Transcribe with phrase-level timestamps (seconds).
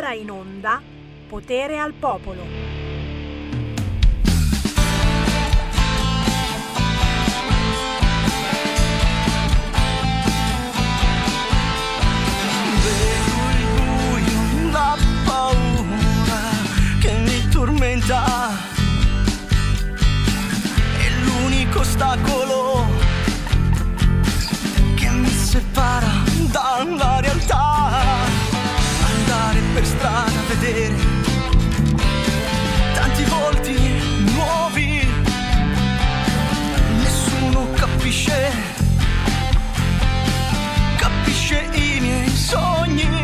[0.00, 0.80] ora in onda
[1.28, 2.42] Potere al Popolo.
[12.82, 16.40] Vedo il buio, la paura
[16.98, 18.48] che mi tormenta.
[20.96, 22.86] È l'unico ostacolo
[24.94, 28.19] che mi separa dalla realtà.
[29.72, 30.94] Per strada a vedere
[32.94, 33.76] tanti volti
[34.34, 35.06] nuovi.
[36.98, 38.50] Nessuno capisce
[40.96, 43.19] capisce i miei sogni.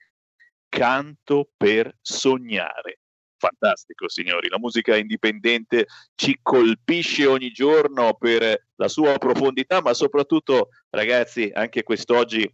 [0.69, 3.01] canto per sognare.
[3.39, 4.49] Fantastico, signori.
[4.49, 5.87] La musica indipendente
[6.17, 12.53] ci colpisce ogni giorno per la sua profondità, ma soprattutto, ragazzi, anche quest'oggi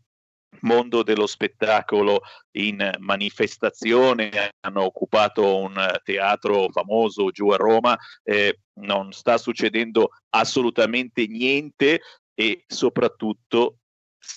[0.60, 2.20] mondo dello spettacolo
[2.52, 11.26] in manifestazione, hanno occupato un teatro famoso giù a Roma, eh, non sta succedendo assolutamente
[11.26, 12.00] niente
[12.34, 13.78] e soprattutto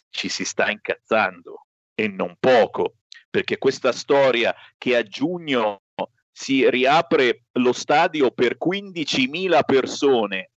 [0.10, 2.96] ci si sta incazzando e non poco
[3.38, 5.84] perché questa storia che a giugno
[6.32, 10.50] si riapre lo stadio per 15.000 persone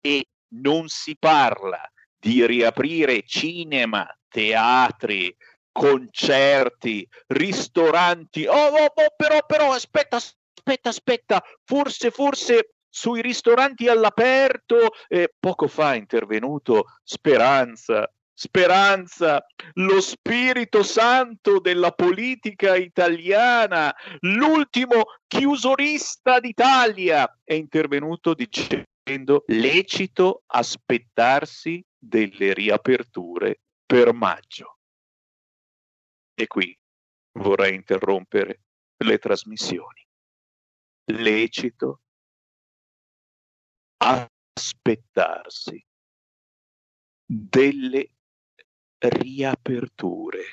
[0.00, 1.80] e non si parla
[2.16, 5.34] di riaprire cinema, teatri,
[5.72, 8.46] concerti, ristoranti.
[8.46, 14.90] Oh, oh, oh, però, però, aspetta, aspetta, aspetta, forse, forse sui ristoranti all'aperto.
[15.08, 18.08] Eh, poco fa è intervenuto Speranza.
[18.42, 19.44] Speranza,
[19.74, 32.54] lo spirito santo della politica italiana, l'ultimo chiusorista d'Italia, è intervenuto dicendo lecito aspettarsi delle
[32.54, 34.78] riaperture per maggio.
[36.32, 36.74] E qui
[37.32, 38.62] vorrei interrompere
[39.04, 40.02] le trasmissioni.
[41.12, 42.00] Lecito
[43.98, 45.84] aspettarsi
[47.26, 48.12] delle
[49.00, 50.44] riaperture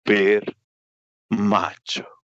[0.00, 0.56] per
[1.28, 2.22] maggio.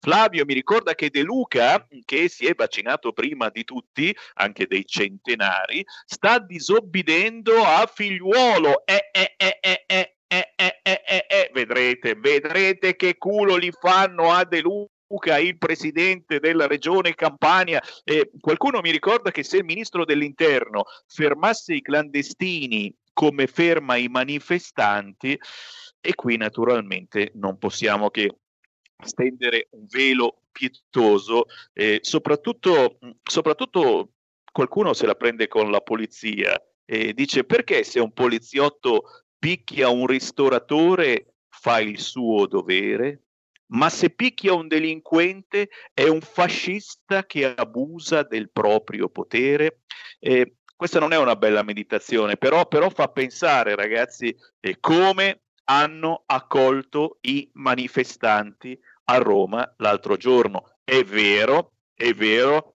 [0.00, 4.84] Flavio mi ricorda che De Luca, che si è vaccinato prima di tutti, anche dei
[4.84, 8.84] centenari, sta disobbedendo a figliuolo.
[8.84, 10.14] Eh, eh, eh, eh, eh.
[10.32, 14.92] Eh, eh, eh, eh, eh, vedrete, vedrete che culo li fanno a De Luca,
[15.40, 17.82] il presidente della regione Campania.
[18.04, 24.08] Eh, qualcuno mi ricorda che se il ministro dell'interno fermasse i clandestini come ferma i
[24.08, 25.38] manifestanti,
[26.00, 28.36] e qui naturalmente non possiamo che
[29.02, 34.12] stendere un velo pietoso, eh, soprattutto, soprattutto
[34.50, 40.06] qualcuno se la prende con la polizia e dice perché se un poliziotto picchia un
[40.06, 43.26] ristoratore fa il suo dovere?
[43.70, 49.82] Ma se picchia un delinquente è un fascista che abusa del proprio potere.
[50.18, 56.22] Eh, questa non è una bella meditazione, però, però fa pensare, ragazzi, eh, come hanno
[56.26, 60.78] accolto i manifestanti a Roma l'altro giorno.
[60.82, 62.76] È vero, è vero,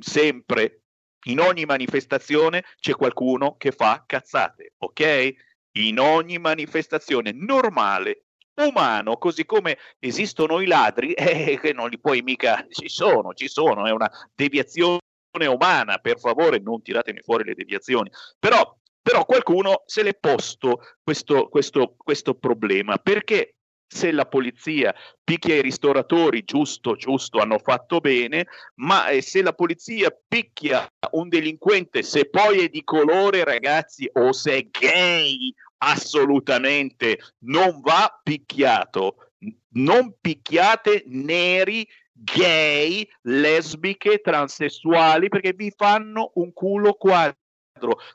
[0.00, 0.82] sempre
[1.26, 5.34] in ogni manifestazione c'è qualcuno che fa cazzate, ok?
[5.78, 12.22] In ogni manifestazione normale umano, così come esistono i ladri, eh, che non li puoi
[12.22, 15.00] mica, ci sono, ci sono, è una deviazione
[15.48, 21.48] umana, per favore non tiratemi fuori le deviazioni, però, però qualcuno se l'è posto questo,
[21.48, 23.54] questo, questo problema, perché
[23.92, 28.46] se la polizia picchia i ristoratori, giusto, giusto, hanno fatto bene,
[28.76, 34.32] ma eh, se la polizia picchia un delinquente, se poi è di colore, ragazzi, o
[34.32, 39.28] se è gay assolutamente non va picchiato.
[39.74, 47.40] Non picchiate neri, gay, lesbiche, transessuali perché vi fanno un culo quadro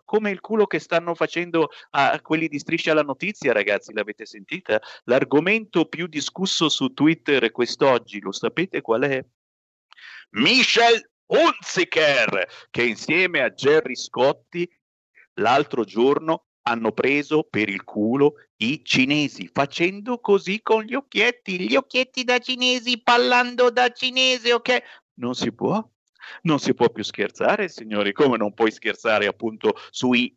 [0.06, 4.82] come il culo che stanno facendo a quelli di Striscia la Notizia, ragazzi, l'avete sentita?
[5.04, 9.24] L'argomento più discusso su Twitter quest'oggi, lo sapete qual è?
[10.32, 14.70] Michel Hunziker, che insieme a Gerry Scotti
[15.36, 21.76] l'altro giorno hanno preso per il culo i cinesi, facendo così con gli occhietti, gli
[21.76, 24.84] occhietti da cinesi, parlando da cinese, ok?
[25.16, 25.82] Non si può,
[26.44, 30.34] non si può più scherzare, signori, come non puoi scherzare appunto sui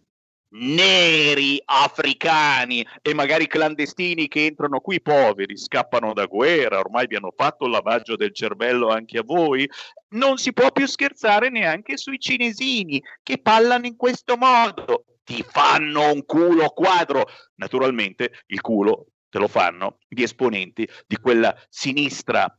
[0.52, 7.32] neri africani e magari clandestini che entrano qui poveri, scappano da guerra, ormai vi hanno
[7.36, 9.68] fatto il lavaggio del cervello anche a voi,
[10.10, 16.12] non si può più scherzare neanche sui cinesini che parlano in questo modo, ti fanno
[16.12, 22.52] un culo quadro, naturalmente il culo te lo fanno gli esponenti di quella sinistra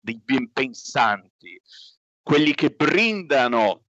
[0.00, 1.60] dei ben pensanti,
[2.22, 3.86] quelli che brindano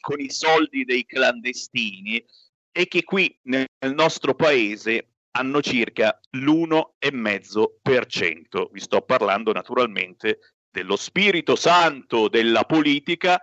[0.00, 2.24] con i soldi dei clandestini
[2.70, 8.70] e che qui nel nostro paese hanno circa l'1,5%.
[8.70, 13.40] Vi sto parlando naturalmente dello spirito santo della politica,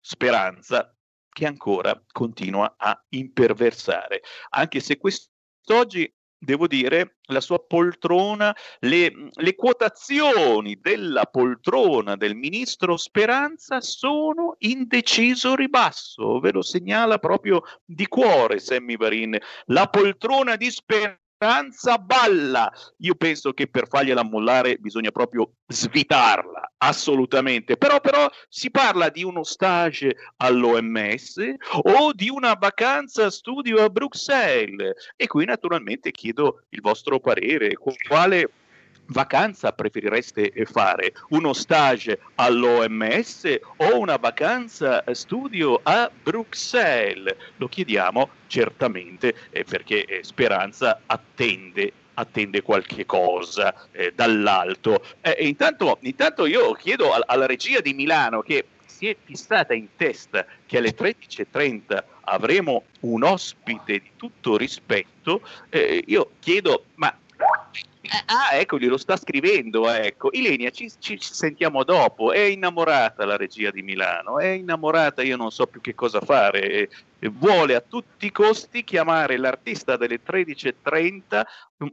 [0.00, 0.92] speranza,
[1.28, 4.22] che ancora continua a imperversare.
[4.50, 6.10] Anche se quest'oggi
[6.44, 14.86] devo dire, la sua poltrona, le, le, quotazioni della poltrona del ministro Speranza sono in
[14.86, 19.36] deciso ribasso, ve lo segnala proprio di cuore Sammy Varin.
[19.66, 22.72] La poltrona di Speranza speranza balla.
[22.98, 27.76] Io penso che per fargliela mollare bisogna proprio svitarla, assolutamente.
[27.76, 31.36] Però, però si parla di uno stage all'OMS
[31.82, 35.12] o di una vacanza studio a Bruxelles.
[35.16, 37.74] E qui naturalmente chiedo il vostro parere.
[37.74, 38.50] Quale
[39.06, 41.12] vacanza preferireste fare?
[41.30, 47.36] Uno stage all'OMS o una vacanza studio a Bruxelles?
[47.56, 55.04] Lo chiediamo certamente eh, perché eh, Speranza attende attende qualche cosa eh, dall'alto.
[55.20, 59.88] Eh, intanto, intanto, io chiedo al, alla regia di Milano che si è fissata in
[59.96, 67.14] testa che alle 13.30 avremo un ospite di tutto rispetto, eh, io chiedo, ma
[68.26, 70.30] ah, ecco, glielo sta scrivendo, ecco.
[70.32, 72.32] Ilenia, ci, ci, sentiamo dopo.
[72.32, 76.88] È innamorata la regia di Milano, è innamorata, io non so più che cosa fare.
[77.32, 81.42] vuole a tutti i costi chiamare l'artista delle 13.30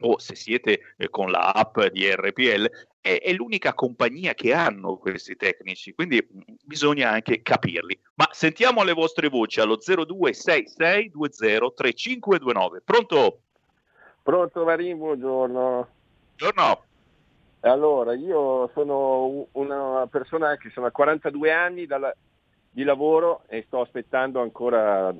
[0.00, 2.68] o se siete eh, con la app di RPL,
[3.00, 7.96] è, è, l'unica compagnia che hanno questi tecnici, quindi mm, bisogna anche capirli.
[8.14, 12.78] Ma sentiamo le vostre voci allo 0266203529.
[12.84, 13.38] Pronto?
[14.22, 15.88] Pronto Marin, buongiorno.
[16.36, 16.84] Buongiorno.
[17.60, 22.10] Allora, io sono una persona che sono a 42 anni dalla,
[22.70, 25.14] di lavoro e sto aspettando ancora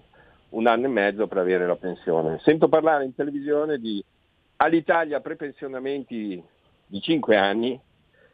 [0.51, 2.39] un anno e mezzo per avere la pensione.
[2.41, 4.03] Sento parlare in televisione di
[4.63, 6.43] all'Italia prepensionamenti
[6.87, 7.81] di 5 anni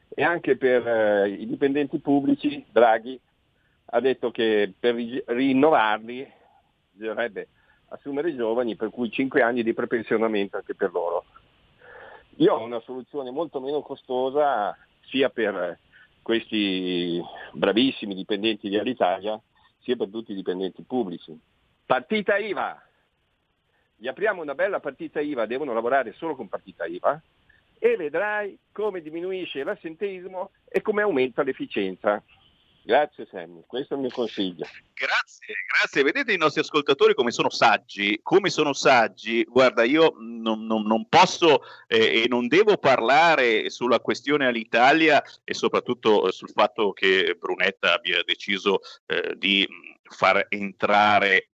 [0.08, 3.18] e anche per eh, i dipendenti pubblici Draghi
[3.86, 6.28] ha detto che per rinnovarli
[6.90, 7.48] bisognerebbe
[7.88, 11.24] assumere i giovani per cui 5 anni di prepensionamento anche per loro.
[12.36, 15.78] Io ho una soluzione molto meno costosa sia per
[16.22, 19.40] questi bravissimi dipendenti di Alitalia
[19.78, 21.38] sia per tutti i dipendenti pubblici.
[21.86, 22.82] Partita IVA,
[23.96, 27.20] gli apriamo una bella partita IVA, devono lavorare solo con partita IVA
[27.78, 32.22] e vedrai come diminuisce l'assenteismo e come aumenta l'efficienza.
[32.86, 34.64] Grazie Sammy, questo è il mio consiglio.
[34.94, 36.04] Grazie, grazie.
[36.04, 39.42] Vedete i nostri ascoltatori come sono saggi, come sono saggi.
[39.42, 45.52] Guarda, io non, non, non posso eh, e non devo parlare sulla questione all'Italia e
[45.52, 49.66] soprattutto sul fatto che Brunetta abbia deciso eh, di
[50.04, 51.48] far entrare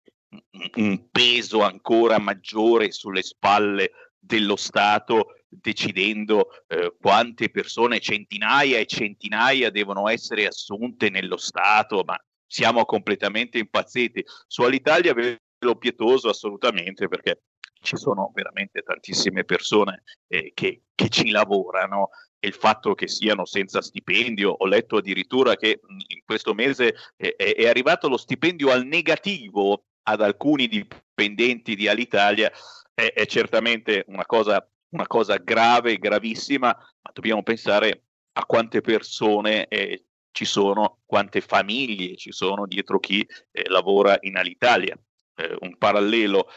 [0.75, 9.69] un peso ancora maggiore sulle spalle dello Stato decidendo eh, quante persone, centinaia e centinaia
[9.69, 14.23] devono essere assunte nello Stato, ma siamo completamente impazziti.
[14.47, 17.41] Su Alitalia velo pietoso assolutamente perché
[17.81, 22.09] ci sono veramente tantissime persone eh, che, che, ci lavorano
[22.39, 27.35] e il fatto che siano senza stipendio, ho letto addirittura che in questo mese è,
[27.35, 32.51] è arrivato lo stipendio al negativo ad alcuni dipendenti di Alitalia,
[32.93, 39.67] è, è certamente una cosa, una cosa grave, gravissima, ma dobbiamo pensare a quante persone
[39.67, 44.97] eh, ci sono, quante famiglie ci sono dietro chi eh, lavora in Alitalia.
[45.35, 46.47] Eh, un parallelo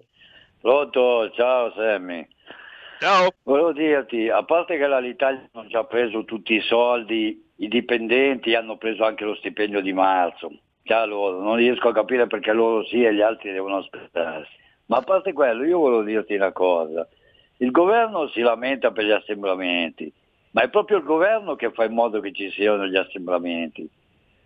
[0.60, 2.26] Pronto, ciao Sammy.
[3.00, 3.30] Ciao.
[3.44, 8.54] Volevo dirti, a parte che l'Italia non ci ha preso tutti i soldi, i dipendenti
[8.54, 10.50] hanno preso anche lo stipendio di marzo
[10.82, 14.52] già loro, non riesco a capire perché loro sì e gli altri devono aspettarsi.
[14.87, 17.06] Ma a parte quello, io volevo dirti una cosa,
[17.58, 20.12] il governo si lamenta per gli assemblamenti,
[20.50, 23.88] ma è proprio il governo che fa in modo che ci siano gli assemblamenti.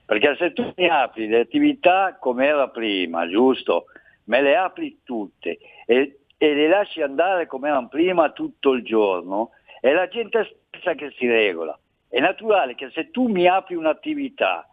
[0.07, 3.87] Perché se tu mi apri le attività come era prima, giusto?
[4.25, 9.51] Me le apri tutte e, e le lasci andare come erano prima tutto il giorno,
[9.81, 11.79] è la gente stessa che si regola.
[12.09, 14.69] È naturale che se tu mi apri un'attività,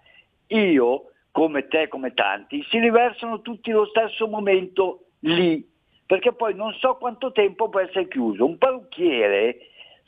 [0.48, 5.66] io come te, come tanti, si riversano tutti lo stesso momento lì,
[6.06, 8.46] perché poi non so quanto tempo può essere chiuso.
[8.46, 9.58] Un parrucchiere,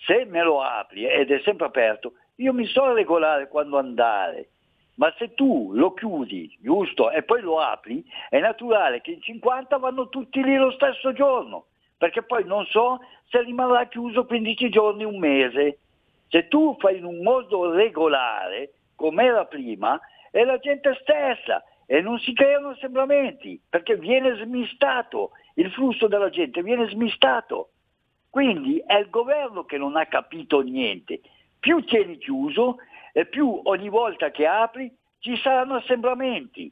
[0.05, 4.49] se me lo apri ed è sempre aperto, io mi so regolare quando andare,
[4.95, 9.77] ma se tu lo chiudi, giusto, e poi lo apri, è naturale che in 50
[9.77, 11.65] vanno tutti lì lo stesso giorno,
[11.97, 15.79] perché poi non so se rimarrà chiuso 15 giorni, un mese.
[16.27, 19.99] Se tu fai in un modo regolare, come era prima,
[20.31, 26.29] è la gente stessa e non si creano assemblamenti perché viene smistato, il flusso della
[26.29, 27.69] gente viene smistato.
[28.29, 31.21] Quindi è il governo che non ha capito niente.
[31.59, 32.77] Più tieni chiuso
[33.13, 36.69] e più ogni volta che apri ci saranno assemblamenti.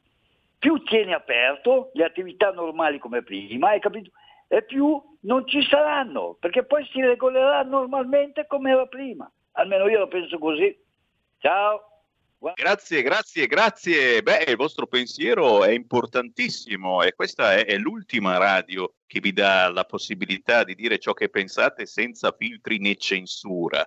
[0.60, 4.12] Più tieni aperto le attività normali come prima, hai capito?
[4.48, 9.32] E più non ci saranno, perché poi si regolerà normalmente come era prima.
[9.54, 10.78] Almeno io la penso così.
[11.38, 11.86] Ciao.
[12.56, 14.24] Grazie, grazie, grazie.
[14.24, 19.70] Beh, il vostro pensiero è importantissimo e questa è, è, l'ultima radio che vi dà
[19.70, 23.86] la possibilità di dire ciò che pensate senza filtri né censura.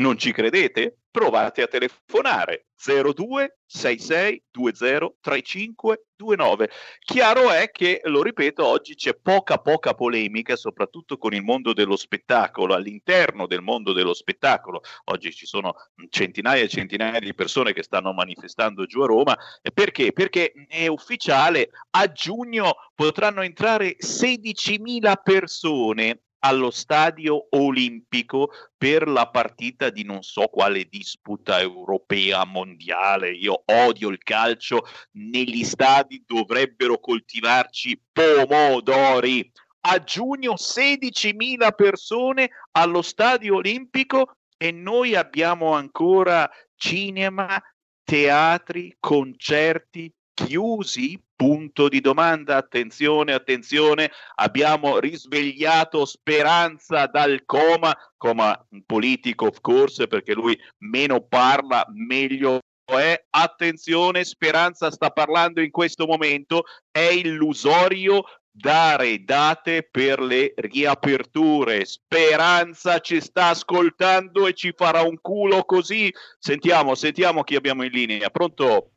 [0.00, 1.00] Non ci credete?
[1.10, 6.70] Provate a telefonare 02 66 20 35 29.
[7.04, 11.96] Chiaro è che, lo ripeto, oggi c'è poca poca polemica, soprattutto con il mondo dello
[11.96, 14.80] spettacolo, all'interno del mondo dello spettacolo.
[15.04, 15.74] Oggi ci sono
[16.08, 19.36] centinaia e centinaia di persone che stanno manifestando giù a Roma.
[19.74, 20.12] Perché?
[20.12, 29.90] Perché è ufficiale, a giugno potranno entrare 16.000 persone allo stadio olimpico per la partita
[29.90, 33.30] di non so quale disputa europea mondiale.
[33.32, 39.50] Io odio il calcio, negli stadi dovrebbero coltivarci pomodori.
[39.82, 47.60] A giugno 16.000 persone allo stadio olimpico e noi abbiamo ancora cinema,
[48.04, 59.46] teatri, concerti chiusi punto di domanda, attenzione, attenzione, abbiamo risvegliato Speranza dal coma, coma politico
[59.46, 63.24] of course, perché lui meno parla, meglio è.
[63.30, 71.86] Attenzione, Speranza sta parlando in questo momento, è illusorio, dare date per le riaperture.
[71.86, 76.12] Speranza ci sta ascoltando e ci farà un culo così.
[76.38, 78.28] Sentiamo, sentiamo chi abbiamo in linea.
[78.28, 78.90] Pronto?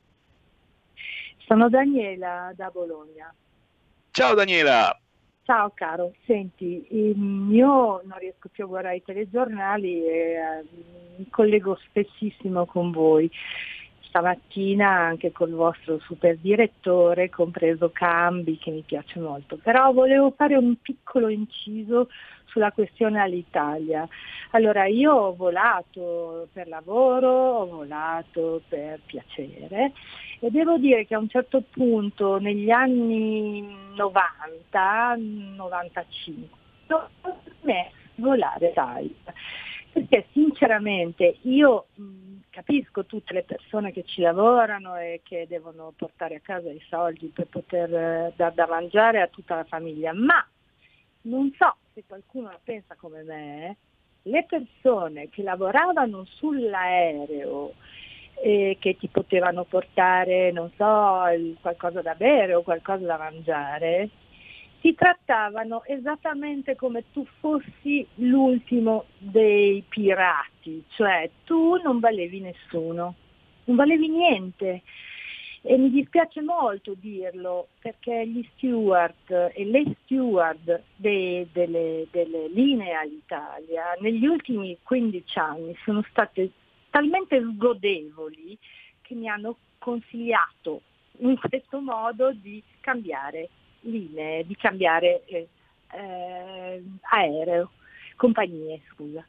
[1.45, 3.33] Sono Daniela da Bologna.
[4.11, 4.97] Ciao Daniela.
[5.45, 10.65] Ciao caro, senti, io non riesco più a guardare i telegiornali e eh,
[11.17, 13.29] mi collego spessissimo con voi
[14.13, 19.57] stamattina anche col vostro super direttore, compreso Cambi, che mi piace molto.
[19.57, 22.09] Però volevo fare un piccolo inciso
[22.45, 24.07] sulla questione all'Italia.
[24.51, 29.93] Allora, io ho volato per lavoro, ho volato per piacere
[30.39, 35.15] e devo dire che a un certo punto negli anni 90,
[35.55, 36.57] 95,
[36.89, 37.09] ho
[37.61, 39.33] smesso di volare Italia.
[39.91, 41.85] Perché sinceramente io
[42.53, 47.31] capisco tutte le persone che ci lavorano e che devono portare a casa i soldi
[47.33, 50.45] per poter eh, dar da mangiare a tutta la famiglia, ma
[51.21, 53.77] non so se qualcuno la pensa come me,
[54.23, 57.73] le persone che lavoravano sull'aereo
[58.35, 61.23] e che ti potevano portare, non so,
[61.59, 64.09] qualcosa da bere o qualcosa da mangiare,
[64.83, 73.15] ti trattavano esattamente come tu fossi l'ultimo dei pirati, cioè tu non valevi nessuno,
[73.63, 74.81] non valevi niente.
[75.61, 82.91] E mi dispiace molto dirlo perché gli steward e le steward de, delle, delle linee
[82.91, 86.51] all'Italia negli ultimi 15 anni sono state
[86.89, 88.57] talmente sgodevoli
[89.01, 90.81] che mi hanno consigliato
[91.19, 93.47] in questo modo di cambiare
[93.83, 95.47] linee, di cambiare eh,
[95.91, 97.71] eh, aereo,
[98.15, 99.25] compagnie, scusa.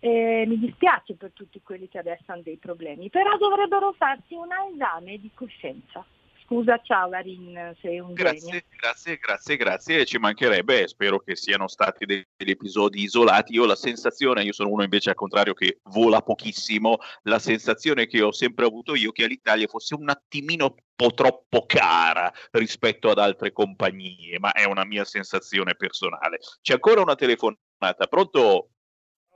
[0.00, 4.48] Eh, mi dispiace per tutti quelli che adesso hanno dei problemi, però dovrebbero farsi un
[4.72, 6.04] esame di coscienza.
[6.48, 8.62] Scusa, ciao Varin, sei un grazie, genio.
[8.80, 10.04] Grazie, grazie, grazie.
[10.06, 13.52] Ci mancherebbe, spero che siano stati degli episodi isolati.
[13.52, 18.06] Io ho la sensazione, io sono uno invece al contrario che vola pochissimo, la sensazione
[18.06, 23.10] che ho sempre avuto io che all'Italia fosse un attimino un po' troppo cara rispetto
[23.10, 26.38] ad altre compagnie, ma è una mia sensazione personale.
[26.62, 28.70] C'è ancora una telefonata, pronto?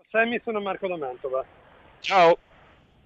[0.09, 1.44] Sammy, sono Marco da Mantova.
[2.01, 2.38] Ciao.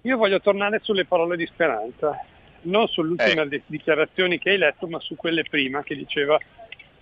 [0.03, 2.17] Io voglio tornare sulle parole di speranza
[2.63, 3.61] non sulle ultime eh.
[3.65, 6.39] dichiarazioni che hai letto, ma su quelle prima che diceva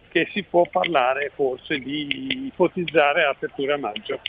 [0.10, 4.20] che si può parlare forse di ipotizzare apertura a maggio.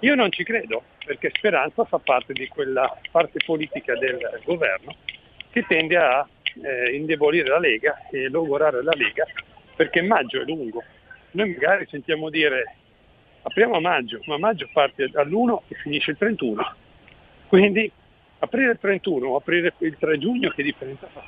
[0.00, 4.96] Io non ci credo, perché Speranza fa parte di quella parte politica del governo
[5.50, 6.26] che tende a
[6.62, 9.26] eh, indebolire la Lega e logorare la Lega,
[9.76, 10.82] perché maggio è lungo.
[11.32, 12.76] Noi magari sentiamo dire
[13.42, 16.74] apriamo a maggio, ma maggio parte all'1 e finisce il 31.
[17.48, 17.90] Quindi
[18.40, 21.24] aprire il 31 o aprire il 3 giugno che differenza fa?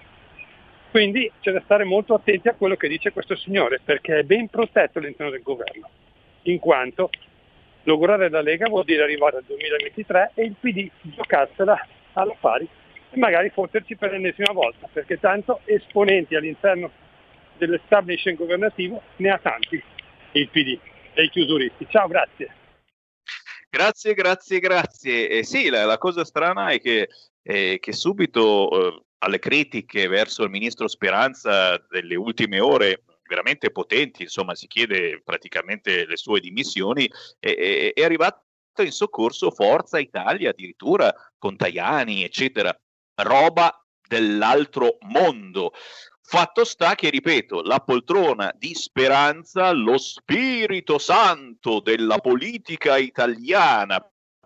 [0.90, 4.48] Quindi c'è da stare molto attenti a quello che dice questo signore, perché è ben
[4.48, 5.88] protetto all'interno del governo,
[6.42, 7.08] in quanto
[7.84, 12.68] logorare la Lega vuol dire arrivare al 2023 e il PD giocarsela alla pari
[13.10, 16.90] e magari fotterci per l'ennesima volta, perché tanto esponenti all'interno
[17.56, 19.82] dell'establishment governativo ne ha tanti,
[20.32, 20.78] il PD
[21.14, 21.86] e i chiusuristi.
[21.88, 22.61] Ciao, grazie.
[23.74, 25.28] Grazie, grazie, grazie.
[25.30, 27.08] Eh, sì, la, la, cosa strana è che,
[27.40, 34.24] eh, che subito eh, alle critiche verso il ministro Speranza delle ultime ore veramente potenti,
[34.24, 38.42] insomma si chiede praticamente le sue dimissioni, è, arrivato
[38.82, 42.78] in soccorso Forza Italia addirittura con Tajani, eccetera,
[43.22, 43.74] roba
[44.06, 45.72] dell'altro mondo.
[46.24, 54.00] Fatto sta che, ripeto, la poltrona di speranza, lo spirito santo della politica italiana,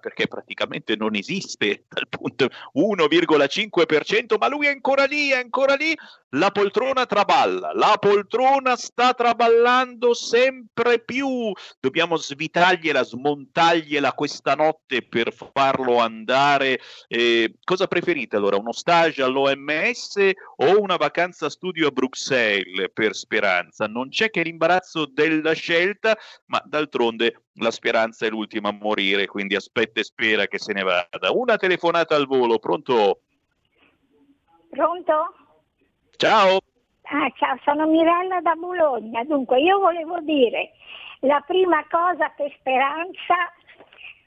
[0.07, 5.93] perché praticamente non esiste dal punto 1,5%, ma lui è ancora lì, è ancora lì,
[6.37, 15.35] la poltrona traballa, la poltrona sta traballando sempre più, dobbiamo svitargliela, smontargliela questa notte per
[15.53, 16.79] farlo andare.
[17.09, 20.19] Eh, cosa preferite allora, uno stage all'OMS
[20.59, 23.87] o una vacanza studio a Bruxelles per Speranza?
[23.87, 26.17] Non c'è che l'imbarazzo della scelta,
[26.47, 30.83] ma d'altronde la speranza è l'ultima a morire, quindi aspetta e spera che se ne
[30.83, 31.33] vada.
[31.33, 33.21] Una telefonata al volo, pronto?
[34.71, 35.35] Pronto?
[36.17, 36.59] Ciao.
[37.03, 39.23] Ah, ciao, sono Mirella da Bologna.
[39.25, 40.73] Dunque, io volevo dire,
[41.21, 43.53] la prima cosa per Speranza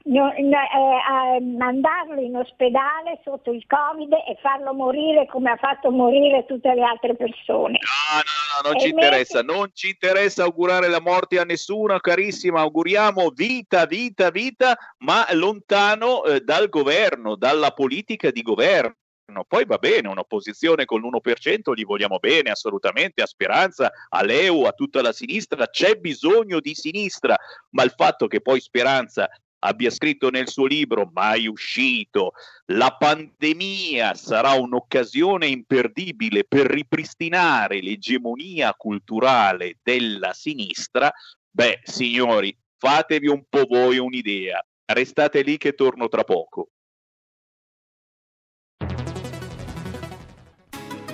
[0.04, 5.90] no, no, eh, mandarlo in ospedale sotto il Covid e farlo morire come ha fatto
[5.90, 7.78] morire tutte le altre persone.
[7.80, 9.06] No, no, no, non e ci invece...
[9.06, 15.26] interessa, non ci interessa augurare la morte a nessuno, carissima, auguriamo vita, vita, vita, ma
[15.32, 18.98] lontano eh, dal governo, dalla politica di governo
[19.30, 19.44] governo.
[19.46, 24.72] Poi va bene, un'opposizione con l'1% gli vogliamo bene assolutamente, a Speranza, a Leu, a
[24.72, 27.36] tutta la sinistra, c'è bisogno di sinistra,
[27.70, 29.28] ma il fatto che poi Speranza
[29.60, 32.32] abbia scritto nel suo libro, mai uscito,
[32.66, 41.12] la pandemia sarà un'occasione imperdibile per ripristinare l'egemonia culturale della sinistra,
[41.50, 44.64] beh, signori, fatevi un po' voi un'idea.
[44.86, 46.70] Restate lì che torno tra poco.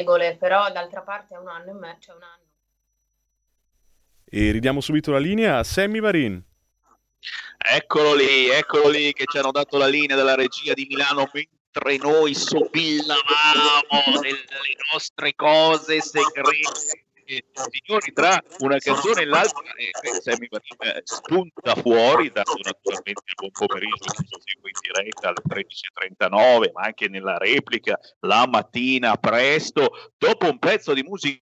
[0.00, 2.44] Regole, però d'altra parte è un anno e mezzo, cioè un anno.
[4.24, 6.42] E ridiamo subito la linea a Sammy Varin.
[7.58, 11.96] Eccolo lì, eccolo lì che ci hanno dato la linea della regia di Milano mentre
[11.98, 16.99] noi sobillavamo delle nostre cose segrete.
[17.70, 23.34] Signori, tra una canzone e l'altra, eh, Sammy Varin eh, spunta fuori, dato naturalmente il
[23.36, 29.16] buon pomeriggio che ci segue in diretta alle 13.39, ma anche nella replica la mattina
[29.16, 31.40] presto, dopo un pezzo di musica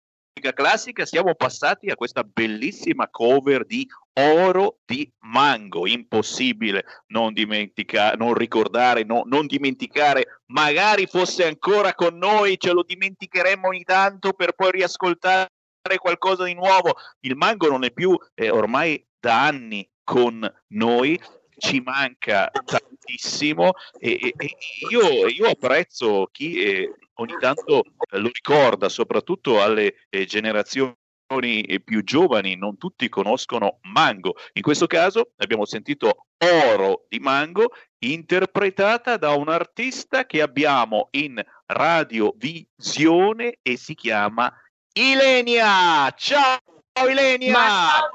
[0.54, 5.88] classica siamo passati a questa bellissima cover di Oro di Mango.
[5.88, 10.42] Impossibile non dimenticare, non ricordare, no- non dimenticare.
[10.48, 15.50] Magari fosse ancora con noi, ce lo dimenticheremmo ogni tanto per poi riascoltare
[15.96, 16.96] qualcosa di nuovo.
[17.22, 21.20] Il Mango non è più eh, ormai da anni con noi.
[21.60, 24.58] Ci manca tantissimo e, e- e
[24.92, 30.96] io, io apprezzo chi eh, ogni tanto lo ricorda, soprattutto alle eh, generazioni
[31.28, 34.36] eh, più giovani, non tutti conoscono Mango.
[34.54, 41.44] In questo caso abbiamo sentito Oro di Mango, interpretata da un artista che abbiamo in
[41.66, 44.54] radiovisione e si chiama
[44.98, 46.12] Ilenia.
[46.16, 46.60] Ciao
[47.08, 47.52] Ilenia!
[47.52, 48.10] Ma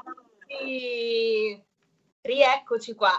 [2.21, 3.17] rieccoci qua.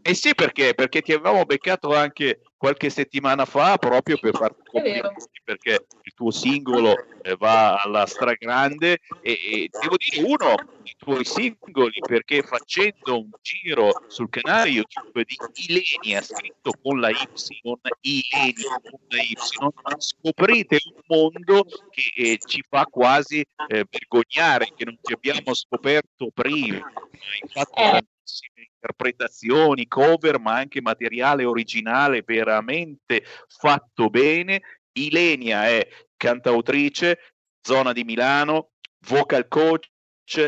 [0.00, 0.72] Eh sì, perché?
[0.72, 6.30] Perché ti avevamo beccato anche qualche settimana fa proprio per farti complimenti, perché il tuo
[6.32, 6.92] singolo
[7.22, 13.30] eh, va alla stragrande e, e devo dire uno dei tuoi singoli perché facendo un
[13.40, 15.36] giro sul canale YouTube di
[15.68, 17.28] Ilenia scritto con la Y,
[18.00, 19.36] Ilenia con la Y,
[19.98, 26.30] scoprite un mondo che eh, ci fa quasi eh, vergognare, che non ti abbiamo scoperto
[26.34, 26.78] prima.
[26.78, 28.02] Hai fatto Eh,
[28.88, 34.62] interpretazioni, cover, ma anche materiale originale veramente fatto bene.
[34.92, 35.86] Ilenia è
[36.16, 37.18] cantautrice,
[37.60, 38.70] zona di Milano,
[39.06, 39.88] vocal coach,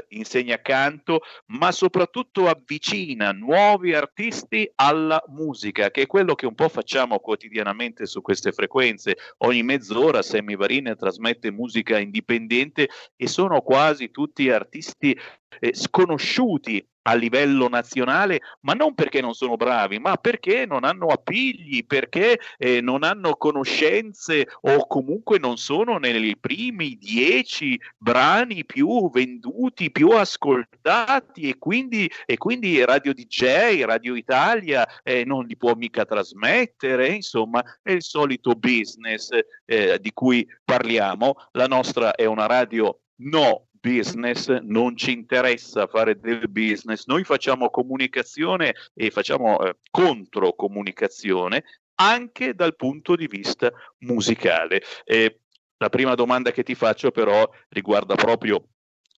[0.09, 6.68] insegna canto, ma soprattutto avvicina nuovi artisti alla musica, che è quello che un po'
[6.68, 9.16] facciamo quotidianamente su queste frequenze.
[9.38, 15.18] Ogni mezz'ora Sammy Varin trasmette musica indipendente e sono quasi tutti artisti
[15.61, 21.09] eh, sconosciuti a livello nazionale, ma non perché non sono bravi, ma perché non hanno
[21.09, 29.11] appigli, perché eh, non hanno conoscenze o comunque non sono nei primi dieci brani più
[29.11, 35.75] venduti, più ascoltati e quindi, e quindi Radio DJ, Radio Italia eh, non li può
[35.75, 39.31] mica trasmettere, insomma è il solito business
[39.65, 41.35] eh, di cui parliamo.
[41.53, 47.70] La nostra è una radio no business, non ci interessa fare del business, noi facciamo
[47.70, 51.64] comunicazione e facciamo eh, controcomunicazione
[51.97, 54.83] anche dal punto di vista musicale.
[55.05, 55.41] Eh,
[55.78, 58.68] la prima domanda che ti faccio però riguarda proprio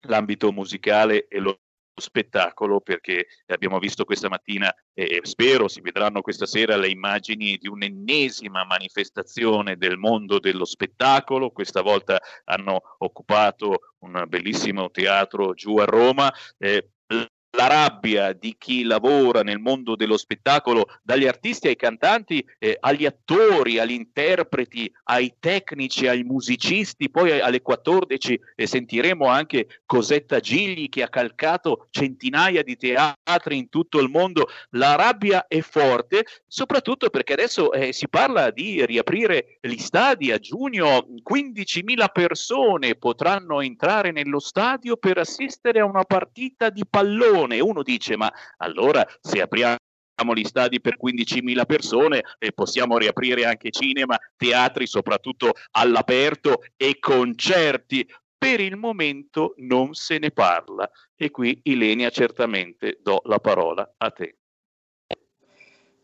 [0.03, 1.59] l'ambito musicale e lo
[1.95, 7.69] spettacolo perché abbiamo visto questa mattina e spero si vedranno questa sera le immagini di
[7.69, 15.85] un'ennesima manifestazione del mondo dello spettacolo, questa volta hanno occupato un bellissimo teatro giù a
[15.85, 16.33] Roma.
[16.59, 16.91] Eh,
[17.53, 23.07] la rabbia di chi lavora nel mondo dello spettacolo, dagli artisti ai cantanti, eh, agli
[23.07, 27.11] attori, agli interpreti, ai tecnici, ai musicisti.
[27.11, 33.69] Poi alle 14 eh, sentiremo anche Cosetta Gigli che ha calcato centinaia di teatri in
[33.69, 34.49] tutto il mondo.
[34.71, 40.39] La rabbia è forte, soprattutto perché adesso eh, si parla di riaprire gli stadi a
[40.39, 41.07] giugno.
[41.29, 47.83] 15.000 persone potranno entrare nello stadio per assistere a una partita di pallone e uno
[47.83, 49.79] dice ma allora se apriamo
[50.35, 58.07] gli stadi per 15.000 persone e possiamo riaprire anche cinema, teatri, soprattutto all'aperto e concerti.
[58.37, 64.11] Per il momento non se ne parla e qui Ilenia certamente do la parola a
[64.11, 64.37] te.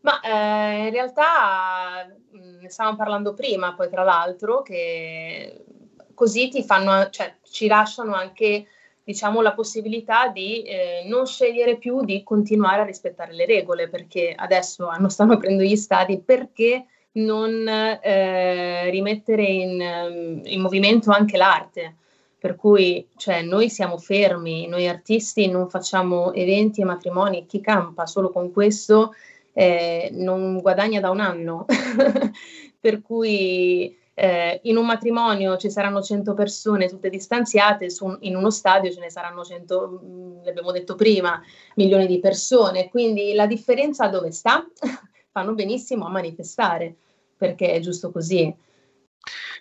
[0.01, 5.65] Ma eh, in realtà mm, ne stavamo parlando prima, poi tra l'altro, che
[6.13, 8.67] così ti fanno, cioè ci lasciano anche
[9.07, 14.33] diciamo, la possibilità di eh, non scegliere più di continuare a rispettare le regole, perché
[14.35, 21.37] adesso hanno, stanno aprendo gli stadi, perché non eh, rimettere in, ehm, in, movimento anche
[21.37, 21.95] l'arte?
[22.37, 28.05] Per cui cioè, noi siamo fermi, noi artisti non facciamo eventi e matrimoni, chi campa
[28.07, 29.13] solo con questo
[29.53, 31.65] eh, non guadagna da un anno.
[32.77, 38.49] per cui eh, in un matrimonio ci saranno 100 persone tutte distanziate, su, in uno
[38.49, 41.39] stadio ce ne saranno 100, mm, l'abbiamo detto prima,
[41.75, 42.89] milioni di persone.
[42.89, 44.65] Quindi la differenza dove sta?
[45.31, 46.95] Fanno benissimo a manifestare,
[47.37, 48.51] perché è giusto così.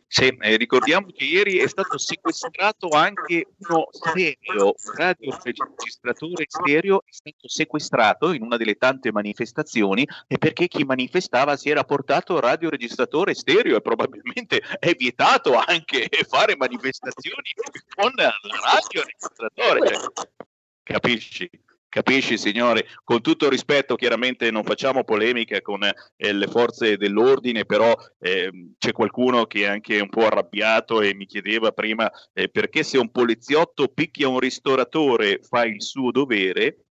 [0.08, 7.10] Sì, eh, ricordiamo che ieri è stato sequestrato anche uno stereo, un radioregistratore stereo è
[7.10, 13.34] stato sequestrato in una delle tante manifestazioni e perché chi manifestava si era portato radioregistratore
[13.34, 17.52] stereo e probabilmente è vietato anche fare manifestazioni
[17.94, 19.88] con radioregistratore.
[19.88, 20.28] Cioè,
[20.84, 21.50] capisci?
[21.96, 22.86] Capisci, signore?
[23.02, 28.92] Con tutto rispetto, chiaramente non facciamo polemica con eh, le forze dell'ordine, però eh, c'è
[28.92, 33.10] qualcuno che è anche un po' arrabbiato e mi chiedeva prima eh, perché se un
[33.10, 36.84] poliziotto picchia un ristoratore fa il suo dovere,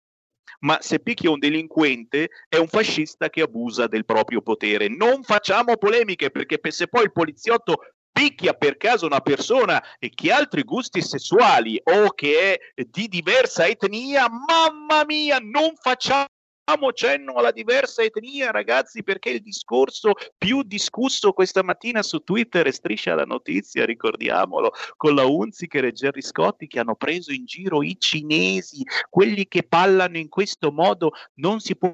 [0.60, 4.88] ma se picchia un delinquente è un fascista che abusa del proprio potere.
[4.88, 10.36] Non facciamo polemiche perché se poi il poliziotto picchia per caso una persona che ha
[10.36, 16.28] altri gusti sessuali o che è di diversa etnia, mamma mia, non facciamo
[16.94, 22.72] cenno alla diversa etnia, ragazzi, perché il discorso più discusso questa mattina su Twitter e
[22.72, 27.82] striscia la notizia, ricordiamolo, con la Unziker e Gerry Scotti che hanno preso in giro
[27.82, 31.92] i cinesi, quelli che parlano in questo modo, non si può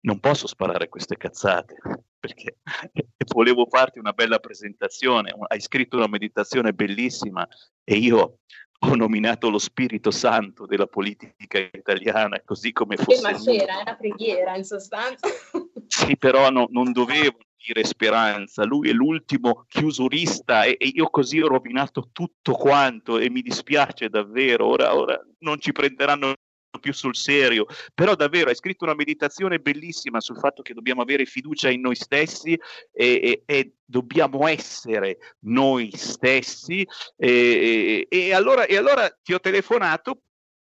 [0.00, 1.76] non posso sparare queste cazzate
[2.18, 2.58] perché
[3.34, 5.34] volevo farti una bella presentazione.
[5.48, 7.46] Hai scritto una meditazione bellissima
[7.84, 8.38] e io
[8.80, 13.22] ho nominato lo Spirito Santo della politica italiana, così come fosse.
[13.22, 15.26] ma c'era, era preghiera in sostanza.
[15.88, 21.40] Sì, però no, non dovevo dire speranza, lui è l'ultimo chiusurista e, e, io così
[21.40, 26.34] ho rovinato tutto quanto e mi dispiace davvero, ora, ora non ci prenderanno
[26.80, 31.24] più sul serio, però davvero hai scritto una meditazione bellissima sul fatto che dobbiamo avere
[31.24, 32.58] fiducia in noi stessi
[32.92, 36.86] e, e, e dobbiamo essere noi stessi
[37.16, 40.20] e, allora, e allora ti ho telefonato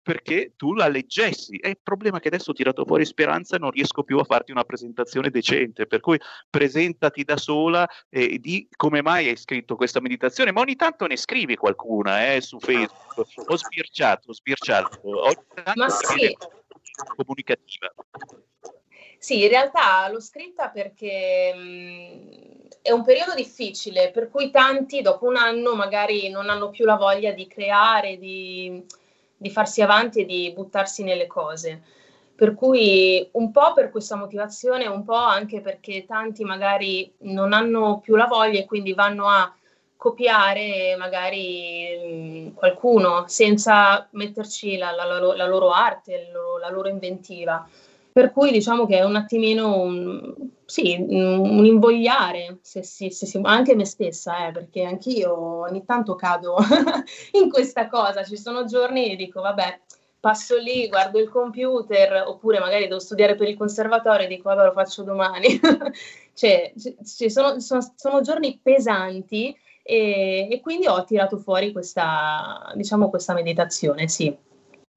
[0.07, 1.57] perché tu la leggessi.
[1.57, 4.53] È il problema che adesso ho tirato fuori speranza e non riesco più a farti
[4.53, 6.17] una presentazione decente, per cui
[6.49, 11.17] presentati da sola e di come mai hai scritto questa meditazione, ma ogni tanto ne
[11.17, 13.27] scrivi qualcuna eh, su Facebook.
[13.47, 15.01] Ho sbirciato, ho sbirciato.
[15.03, 16.37] Ogni tanto ma sì.
[17.17, 17.93] comunicativa.
[19.17, 25.25] Sì, in realtà l'ho scritta perché mh, è un periodo difficile, per cui tanti dopo
[25.25, 28.85] un anno magari non hanno più la voglia di creare, di
[29.37, 31.81] di farsi avanti e di buttarsi nelle cose.
[32.35, 37.99] Per cui un po' per questa motivazione, un po' anche perché tanti magari non hanno
[37.99, 39.51] più la voglia e quindi vanno a
[39.95, 47.67] copiare magari qualcuno senza metterci la, la, la, la loro arte, loro, la loro inventiva.
[48.17, 50.33] Per cui diciamo che è un attimino un,
[50.65, 56.55] sì, un invogliare, se, se, se, anche me stessa, eh, perché anch'io ogni tanto cado
[57.39, 58.23] in questa cosa.
[58.23, 59.81] Ci sono giorni e dico, vabbè,
[60.19, 64.65] passo lì, guardo il computer, oppure magari devo studiare per il conservatorio e dico, vabbè,
[64.65, 65.59] lo faccio domani.
[66.33, 66.73] cioè,
[67.05, 73.35] ci sono, sono, sono, giorni pesanti e, e, quindi ho tirato fuori questa, diciamo, questa
[73.35, 74.35] meditazione, sì,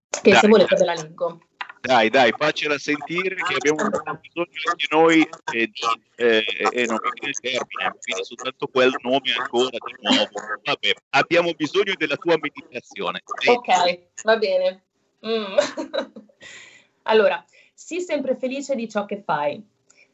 [0.09, 1.41] che Dai, se volete ve la leggo.
[1.81, 5.72] Dai, dai, faccela sentire che abbiamo bisogno anche noi di,
[6.16, 10.31] eh, eh, non mi viene il termine, mi soltanto quel nome ancora di nuovo.
[10.62, 13.22] Vabbè, abbiamo bisogno della tua meditazione.
[13.47, 14.83] Ok, va bene.
[15.26, 15.57] Mm.
[17.05, 19.66] allora, sii sempre felice di ciò che fai.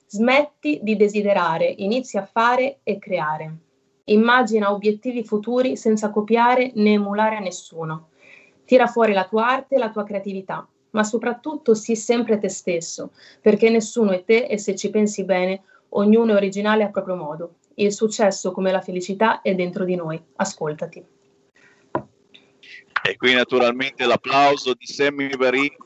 [0.07, 3.57] Smetti di desiderare, inizi a fare e creare.
[4.05, 8.11] Immagina obiettivi futuri senza copiare né emulare a nessuno.
[8.65, 13.13] Tira fuori la tua arte e la tua creatività ma soprattutto sii sempre te stesso,
[13.41, 17.57] perché nessuno è te e se ci pensi bene, ognuno è originale a proprio modo.
[17.75, 20.23] Il successo come la felicità è dentro di noi.
[20.37, 21.05] Ascoltati.
[23.09, 25.77] E qui naturalmente l'applauso di Sammy Varin,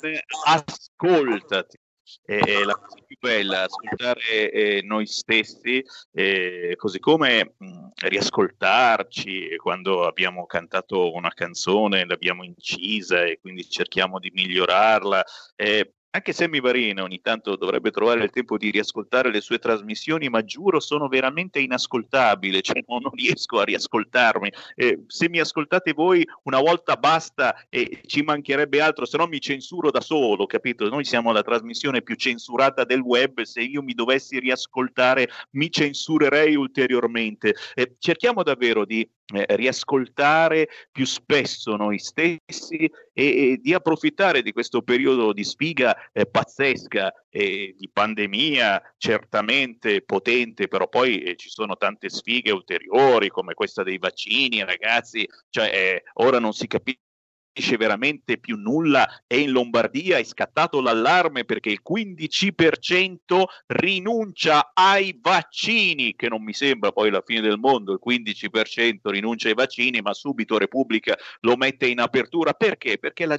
[0.44, 1.79] ascoltati
[2.24, 10.06] è, la cosa più bella, ascoltare eh, noi stessi, eh, così come mh, riascoltarci quando
[10.06, 15.24] abbiamo cantato una canzone, l'abbiamo incisa e quindi cerchiamo di migliorarla.
[15.56, 20.28] Eh, anche Sammy Varina ogni tanto dovrebbe trovare il tempo di riascoltare le sue trasmissioni,
[20.28, 24.52] ma giuro sono veramente inascoltabili, cioè non, riesco a riascoltarmi.
[24.74, 29.40] Eh, se mi ascoltate voi una volta basta e ci mancherebbe altro, se no mi
[29.40, 30.88] censuro da solo, capito?
[30.88, 36.56] Noi siamo la trasmissione più censurata del web, se io mi dovessi riascoltare mi censurerei
[36.56, 37.54] ulteriormente.
[37.74, 44.52] Eh, cerchiamo davvero di eh, riascoltare più spesso noi stessi e, e, di approfittare di
[44.52, 51.48] questo periodo di sfiga eh, pazzesca e di pandemia certamente potente, però poi eh, ci
[51.48, 57.08] sono tante sfighe ulteriori come questa dei vaccini, ragazzi, cioè eh, ora non si capisce
[57.52, 65.18] capisce veramente più nulla e in Lombardia è scattato l'allarme perché il 15% rinuncia ai
[65.20, 70.00] vaccini, che non mi sembra poi la fine del mondo, il 15% rinuncia ai vaccini,
[70.00, 72.52] ma subito Repubblica lo mette in apertura.
[72.52, 72.98] Perché?
[72.98, 73.36] Perché la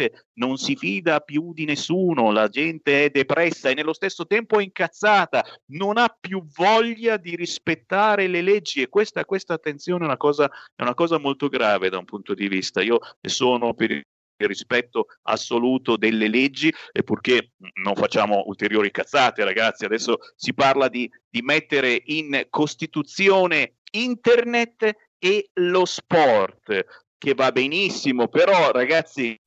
[0.00, 4.58] gente non si fida più di nessuno, la gente è depressa e nello stesso tempo
[4.58, 10.06] è incazzata, non ha più voglia di rispettare le leggi e questa, questa attenzione è
[10.06, 12.80] una, cosa, è una cosa molto grave da un punto di vista.
[12.80, 14.02] Io sono per il
[14.46, 21.10] rispetto assoluto delle leggi e purché non facciamo ulteriori cazzate ragazzi adesso si parla di,
[21.28, 26.86] di mettere in costituzione internet e lo sport
[27.20, 29.38] che va benissimo, però ragazzi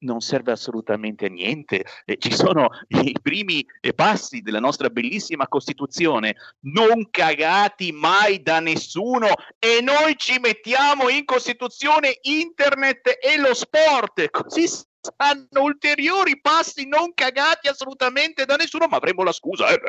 [0.00, 1.84] non serve assolutamente a niente.
[2.04, 8.60] Eh, ci sono i primi eh, passi della nostra bellissima Costituzione, non cagati mai da
[8.60, 9.28] nessuno
[9.58, 14.66] e noi ci mettiamo in Costituzione internet e lo sport, così
[15.00, 19.80] saranno ulteriori passi non cagati assolutamente da nessuno, ma avremo la scusa, eh,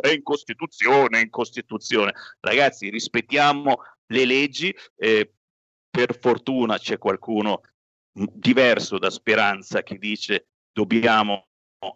[0.00, 2.14] è in Costituzione, è in Costituzione.
[2.40, 4.74] Ragazzi, rispettiamo le leggi.
[4.96, 5.32] Eh,
[5.90, 7.62] per fortuna c'è qualcuno
[8.12, 11.46] diverso da Speranza che dice dobbiamo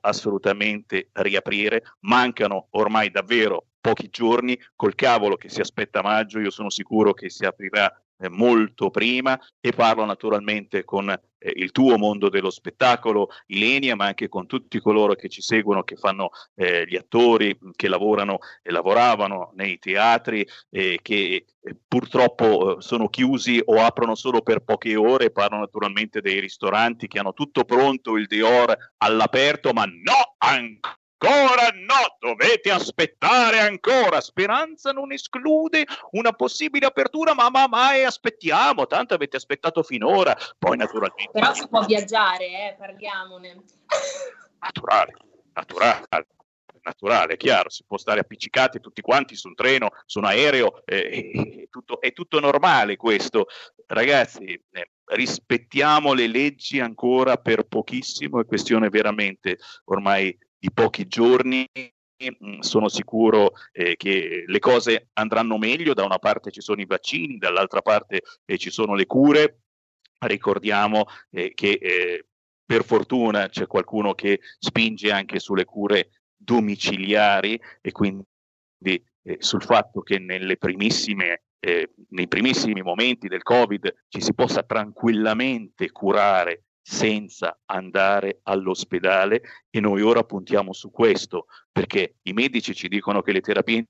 [0.01, 6.71] assolutamente riaprire, mancano ormai davvero pochi giorni, col cavolo che si aspetta maggio, io sono
[6.71, 7.93] sicuro che si aprirà
[8.29, 14.29] molto prima e parlo naturalmente con eh, il tuo mondo dello spettacolo, Ilenia, ma anche
[14.29, 19.53] con tutti coloro che ci seguono, che fanno eh, gli attori, che lavorano e lavoravano
[19.55, 25.31] nei teatri, eh, che eh, purtroppo eh, sono chiusi o aprono solo per poche ore,
[25.31, 31.69] parlo naturalmente dei ristoranti che hanno tutto pronto, il Dior all'aperto, ma no ancora ancora
[31.75, 34.21] no, dovete aspettare ancora.
[34.21, 40.37] Speranza non esclude una possibile apertura, ma, ma mai aspettiamo, tanto avete aspettato finora.
[40.59, 41.31] Poi naturalmente...
[41.33, 43.63] Però si può viaggiare, eh, parliamone.
[44.65, 45.13] Naturale,
[45.53, 46.27] naturale
[46.85, 51.31] naturale, chiaro, si può stare appiccicati tutti quanti su un treno, su un aereo, eh,
[51.33, 53.47] è, tutto, è, tutto, normale questo.
[53.87, 61.69] Ragazzi, eh, rispettiamo le leggi ancora per pochissimo, è questione veramente ormai di pochi giorni
[62.25, 66.87] mm, sono sicuro eh, che le cose andranno meglio, da una parte ci sono i
[66.87, 69.59] vaccini, dall'altra parte eh, ci sono le cure.
[70.21, 72.27] Ricordiamo eh, che eh,
[72.65, 78.25] per fortuna c'è qualcuno che spinge anche sulle cure domiciliari e quindi
[78.81, 84.63] eh, sul fatto che nelle primissime eh, nei primissimi momenti del Covid ci si possa
[84.63, 92.89] tranquillamente curare senza andare all'ospedale e noi ora puntiamo su questo perché i medici ci
[92.89, 93.87] dicono che le terapie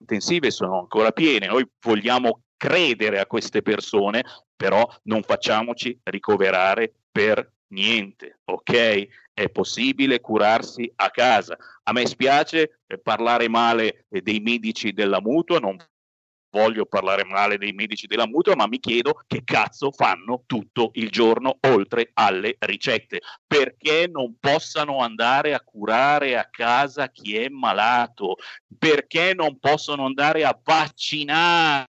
[0.00, 4.24] intensive sono ancora piene, noi vogliamo credere a queste persone,
[4.56, 9.06] però non facciamoci ricoverare per niente, ok?
[9.32, 11.56] È possibile curarsi a casa.
[11.84, 15.76] A me spiace eh, parlare male eh, dei medici della mutua, non
[16.54, 21.10] voglio parlare male dei medici della mutua, ma mi chiedo che cazzo fanno tutto il
[21.10, 23.20] giorno oltre alle ricette.
[23.44, 28.36] Perché non possano andare a curare a casa chi è malato?
[28.78, 31.88] Perché non possono andare a vaccinare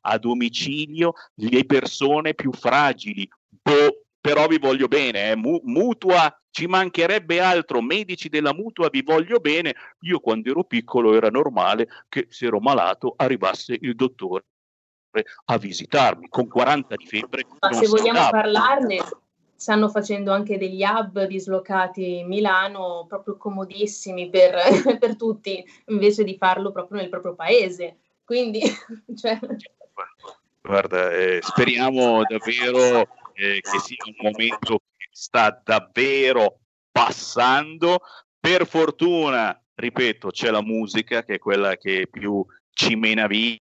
[0.00, 3.28] a domicilio le persone più fragili?
[3.48, 5.36] Boh, però vi voglio bene, eh.
[5.36, 11.28] mutua ci mancherebbe altro, medici della mutua vi voglio bene, io quando ero piccolo era
[11.28, 14.46] normale che se ero malato arrivasse il dottore
[15.44, 17.44] a visitarmi con 40 di febbre.
[17.60, 18.30] Ma se vogliamo stava.
[18.30, 19.02] parlarne,
[19.54, 24.54] stanno facendo anche degli hub dislocati in Milano, proprio comodissimi per,
[24.98, 27.98] per tutti, invece di farlo proprio nel proprio paese.
[28.24, 28.62] Quindi,
[29.14, 29.38] cioè...
[30.62, 33.00] Guarda, eh, speriamo davvero
[33.34, 34.80] eh, che sia un momento
[35.16, 36.60] sta davvero
[36.92, 38.00] passando.
[38.38, 43.56] Per fortuna, ripeto, c'è la musica che è quella che più ci mena via.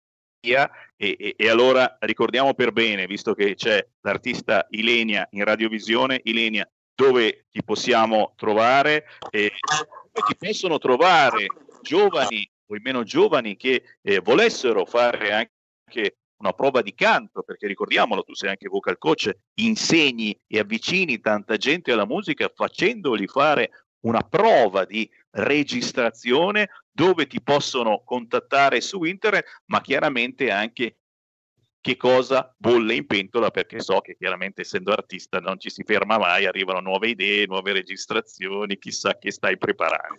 [0.42, 6.70] E, e, e, allora ricordiamo per bene, visto che c'è l'artista Ilenia in radiovisione, Ilenia,
[6.94, 9.06] dove ti possiamo trovare?
[9.30, 11.46] E dove ti possono trovare
[11.82, 17.66] giovani o i meno giovani che eh, volessero fare anche una prova di canto, perché
[17.66, 23.86] ricordiamolo, tu sei anche vocal coach, insegni e avvicini tanta gente alla musica facendoli fare
[24.00, 30.96] una prova di registrazione dove ti possono contattare su internet, ma chiaramente anche
[31.82, 36.18] che cosa bolle in pentola, perché so che chiaramente essendo artista non ci si ferma
[36.18, 40.18] mai, arrivano nuove idee, nuove registrazioni, chissà che stai preparando.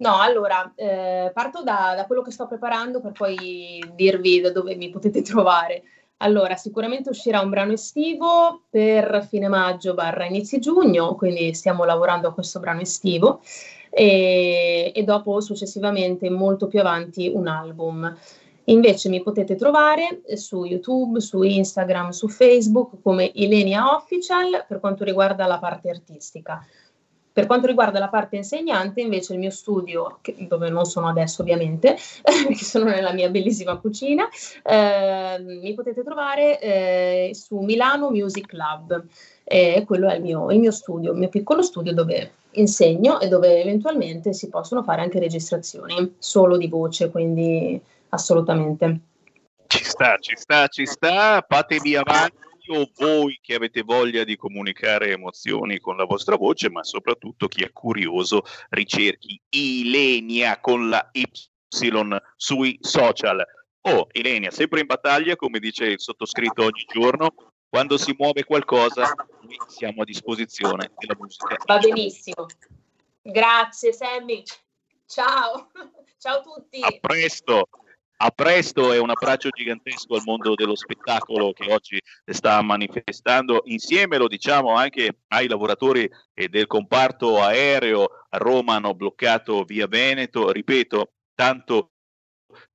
[0.00, 4.74] No, allora, eh, parto da, da, quello che sto preparando per poi dirvi da dove
[4.74, 5.82] mi potete trovare.
[6.22, 12.28] Allora, sicuramente uscirà un brano estivo per fine maggio barra inizi giugno, quindi stiamo lavorando
[12.28, 13.42] a questo brano estivo
[13.90, 18.16] e, e dopo successivamente molto più avanti un album.
[18.64, 25.04] Invece mi potete trovare su YouTube, su Instagram, su Facebook come Ilenia Official per quanto
[25.04, 26.64] riguarda la parte artistica.
[27.40, 31.40] Per quanto riguarda la parte insegnante, invece il mio studio, che, dove non sono adesso
[31.40, 34.28] ovviamente, che sono nella mia bellissima cucina,
[34.62, 39.06] eh, mi potete trovare eh, su Milano Music Lab.
[39.42, 43.28] E quello è il mio, il mio studio, il mio piccolo studio dove insegno e
[43.28, 47.80] dove eventualmente si possono fare anche registrazioni solo di voce, quindi
[48.10, 49.00] assolutamente.
[49.66, 55.10] Ci sta, ci sta, ci sta, fatevi avanti o voi che avete voglia di comunicare
[55.10, 61.24] emozioni con la vostra voce, ma soprattutto chi è curioso ricerchi Ilenia con la Y
[62.36, 63.44] sui social.
[63.82, 67.34] Oh, Ilenia, sempre in battaglia, come dice il sottoscritto ogni giorno,
[67.68, 71.56] quando si muove qualcosa, noi siamo a disposizione della musica.
[71.66, 72.46] Va benissimo.
[73.22, 74.42] Grazie Sammy.
[75.06, 75.70] Ciao.
[76.18, 76.80] Ciao a tutti.
[76.82, 77.68] A presto.
[78.22, 84.18] A presto e un abbraccio gigantesco al mondo dello spettacolo che oggi sta manifestando insieme,
[84.18, 88.26] lo diciamo anche ai lavoratori del comparto aereo.
[88.28, 91.92] A Roma hanno bloccato via Veneto, ripeto, tanto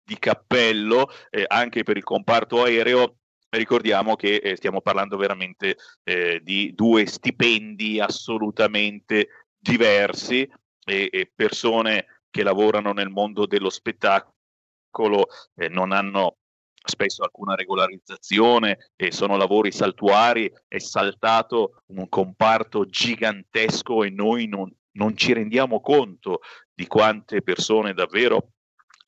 [0.03, 3.17] di cappello eh, anche per il comparto aereo
[3.49, 10.41] ricordiamo che eh, stiamo parlando veramente eh, di due stipendi assolutamente diversi
[10.83, 14.34] e, e, persone che lavorano nel mondo dello spettacolo
[15.55, 16.37] eh, non hanno
[16.85, 24.71] spesso alcuna regolarizzazione e sono lavori saltuari, è saltato un comparto gigantesco e noi non,
[24.91, 26.41] non ci rendiamo conto
[26.73, 28.51] di quante persone davvero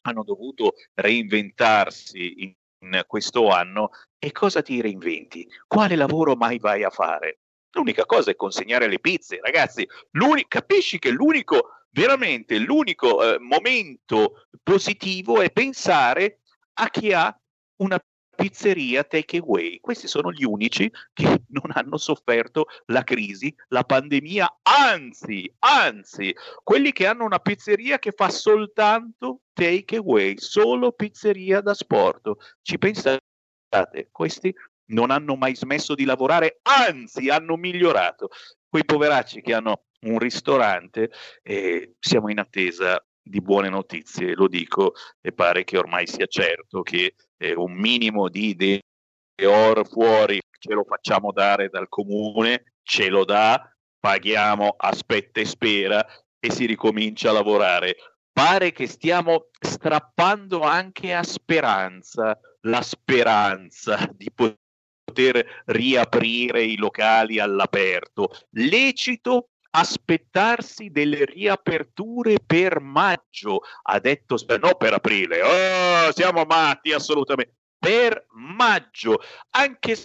[0.01, 5.47] hanno dovuto reinventarsi in, in questo anno e cosa ti reinventi?
[5.67, 7.39] Quale lavoro mai vai a fare?
[7.71, 9.87] L'unica cosa è consegnare le pizze, ragazzi.
[10.47, 16.41] capisci che l'unico, veramente l'unico eh, momento positivo è pensare
[16.73, 17.35] a chi ha
[17.77, 17.99] una
[18.35, 19.79] pizzeria take away.
[19.79, 26.91] Questi sono gli unici che non hanno sofferto la crisi, la pandemia, anzi, anzi, quelli
[26.91, 32.31] che hanno una pizzeria che fa soltanto take away, solo pizzeria da sport.
[32.61, 33.21] Ci pensate?
[34.11, 34.53] Questi
[34.89, 38.29] non hanno mai smesso di lavorare, anzi hanno migliorato.
[38.69, 41.11] Quei poveracci che hanno un ristorante,
[41.43, 46.81] eh, siamo in attesa di buone notizie, lo dico, e pare che ormai sia certo
[46.81, 48.55] che eh, un minimo di
[49.35, 56.05] deor fuori ce lo facciamo dare dal comune, ce lo dà, paghiamo, aspetta e spera
[56.39, 57.95] e si ricomincia a lavorare.
[58.31, 68.29] Pare che stiamo strappando anche a speranza, la speranza di poter riaprire i locali all'aperto.
[68.51, 77.55] Lecito aspettarsi delle riaperture per maggio, ha detto, no per aprile, oh, siamo matti assolutamente,
[77.77, 79.95] per maggio, anche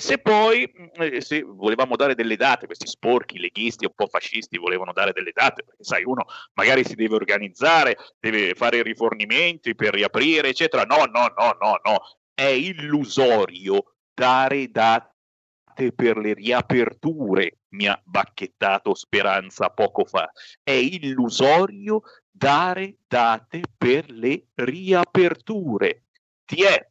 [0.00, 4.58] se poi mm, eh, se volevamo dare delle date, questi sporchi leghisti un po' fascisti
[4.58, 6.24] volevano dare delle date, perché sai, uno
[6.54, 10.84] magari si deve organizzare, deve fare rifornimenti per riaprire, eccetera.
[10.84, 12.00] No, no, no, no, no,
[12.34, 20.30] è illusorio dare date per le riaperture, mi ha bacchettato Speranza poco fa.
[20.62, 26.04] È illusorio dare date per le riaperture.
[26.44, 26.88] Ti è.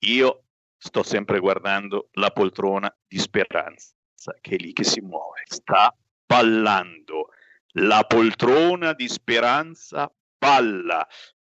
[0.00, 0.44] Io
[0.76, 3.94] sto sempre guardando la poltrona di Speranza,
[4.40, 5.94] che è lì che si muove, sta
[6.24, 7.30] ballando.
[7.72, 11.06] La poltrona di Speranza balla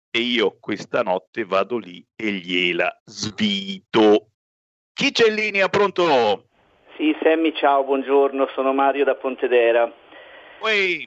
[0.09, 4.29] e io questa notte vado lì e gliela svito.
[4.93, 5.67] Chi c'è in linea?
[5.67, 6.47] Pronto?
[6.95, 9.91] Sì, Sammy, ciao, buongiorno, sono Mario da Pontedera.
[10.59, 11.05] Ui.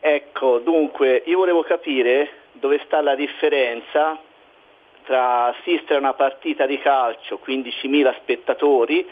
[0.00, 4.18] Ecco, dunque, io volevo capire dove sta la differenza
[5.04, 9.08] tra assistere a una partita di calcio, 15.000 spettatori,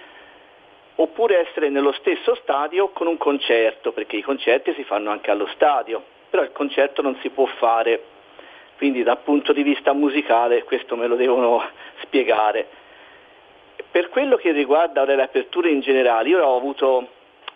[0.97, 5.47] oppure essere nello stesso stadio con un concerto, perché i concerti si fanno anche allo
[5.55, 8.03] stadio, però il concerto non si può fare,
[8.77, 11.63] quindi dal punto di vista musicale questo me lo devono
[12.03, 12.78] spiegare.
[13.99, 17.09] Per quello che riguarda le aperture in generale, io ho avuto,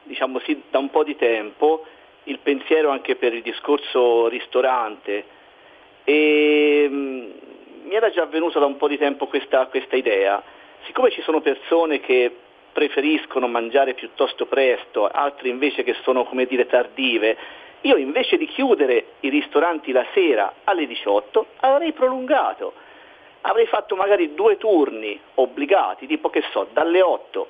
[0.02, 1.84] diciamo sì, da un po' di tempo
[2.24, 5.24] il pensiero anche per il discorso ristorante
[6.02, 7.30] e mm,
[7.84, 10.42] mi era già venuta da un po' di tempo questa, questa idea.
[10.86, 12.34] Siccome ci sono persone che
[12.72, 17.36] preferiscono mangiare piuttosto presto, altre invece che sono come dire tardive,
[17.82, 22.72] io invece di chiudere i ristoranti la sera alle 18 avrei prolungato
[23.42, 27.46] avrei fatto magari due turni obbligati, tipo che so, dalle 8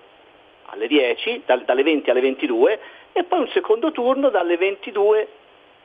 [0.66, 2.80] alle 10, dal, dalle 20 alle 22
[3.12, 5.28] e poi un secondo turno dalle 22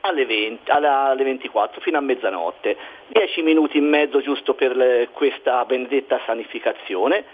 [0.00, 2.76] alle, 20, alle 24 fino a mezzanotte,
[3.08, 7.24] 10 minuti in mezzo giusto per le, questa benedetta sanificazione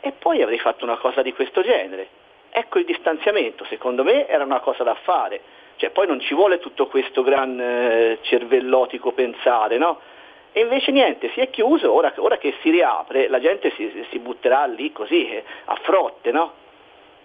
[0.00, 2.08] e poi avrei fatto una cosa di questo genere.
[2.50, 5.40] Ecco il distanziamento, secondo me era una cosa da fare,
[5.76, 10.00] cioè poi non ci vuole tutto questo gran eh, cervellotico pensare, no?
[10.52, 14.18] E invece niente, si è chiuso, ora, ora che si riapre la gente si, si
[14.18, 16.54] butterà lì così, eh, a frotte, no?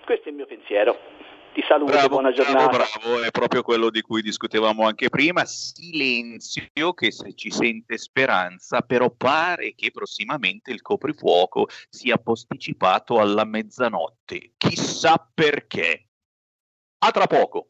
[0.05, 0.97] Questo è il mio pensiero.
[1.53, 2.67] Ti saluto, Bravo, buona giornata.
[2.67, 5.45] bravo, bravo, è proprio quello di cui discutevamo anche prima.
[5.45, 13.45] Silenzio, che se ci sente speranza, però pare che prossimamente il coprifuoco sia posticipato alla
[13.45, 14.51] mezzanotte.
[14.57, 16.07] Chissà perché.
[16.99, 17.69] A tra poco.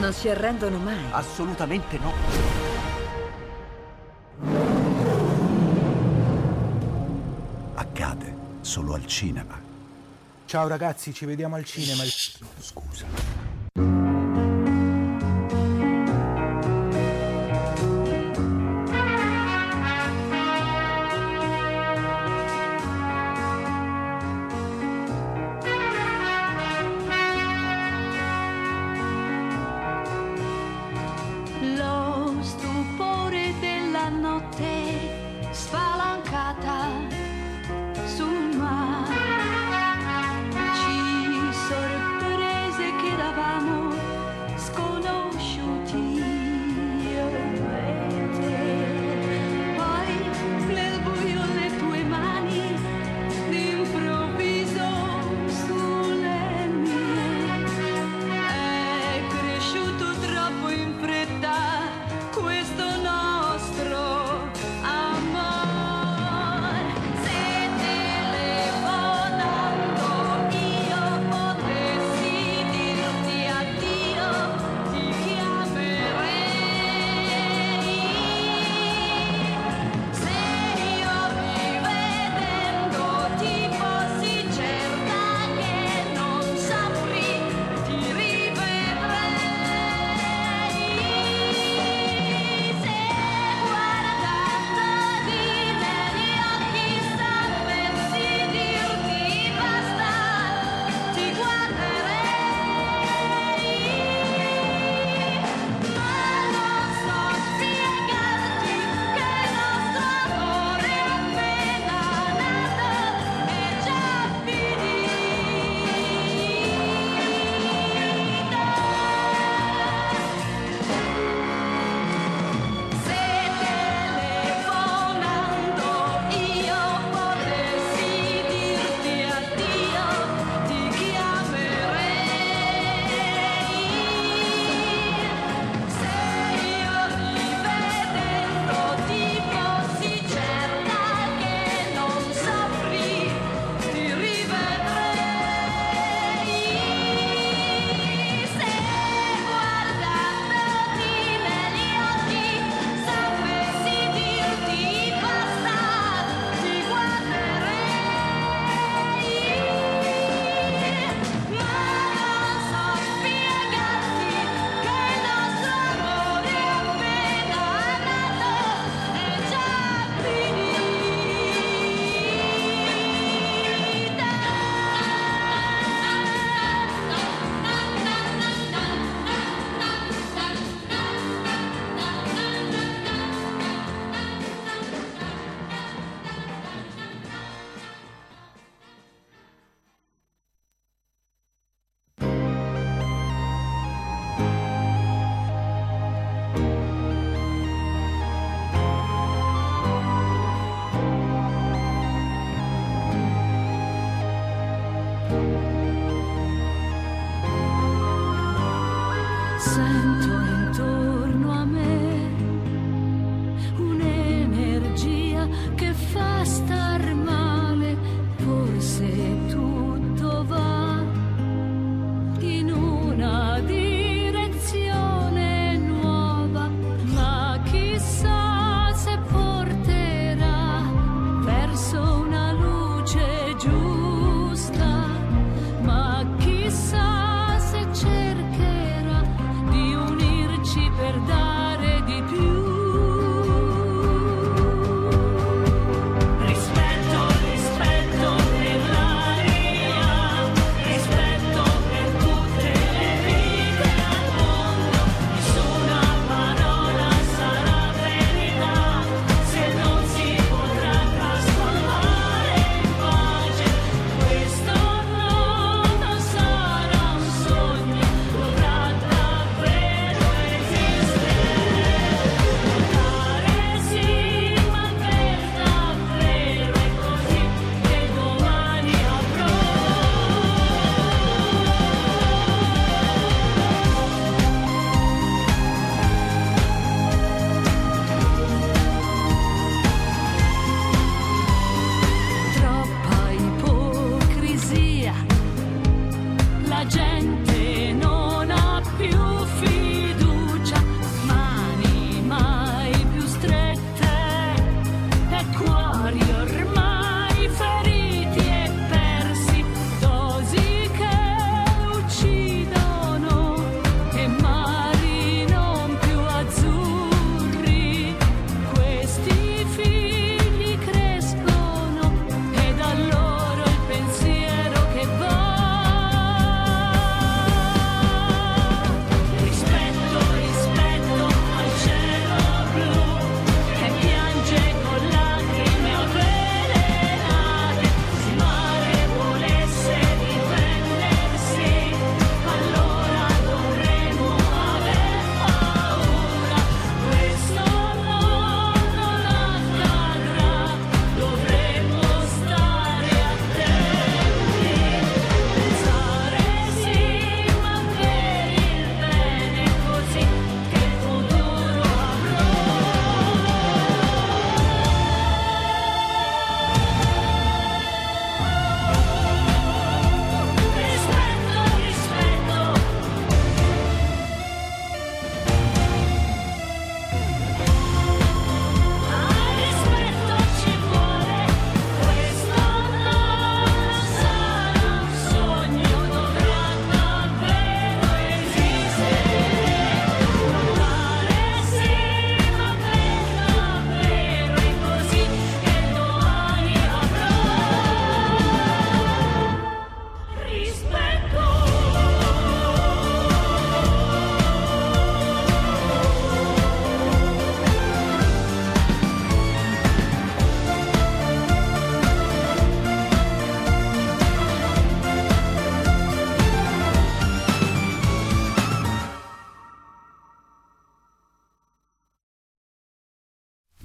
[0.00, 0.98] Non si arrendono mai.
[1.10, 2.12] Assolutamente no.
[7.74, 9.60] Accade solo al cinema.
[10.46, 12.02] Ciao ragazzi, ci vediamo al cinema.
[12.58, 13.33] Scusa.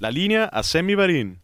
[0.01, 1.37] La linea a Sammy Varin.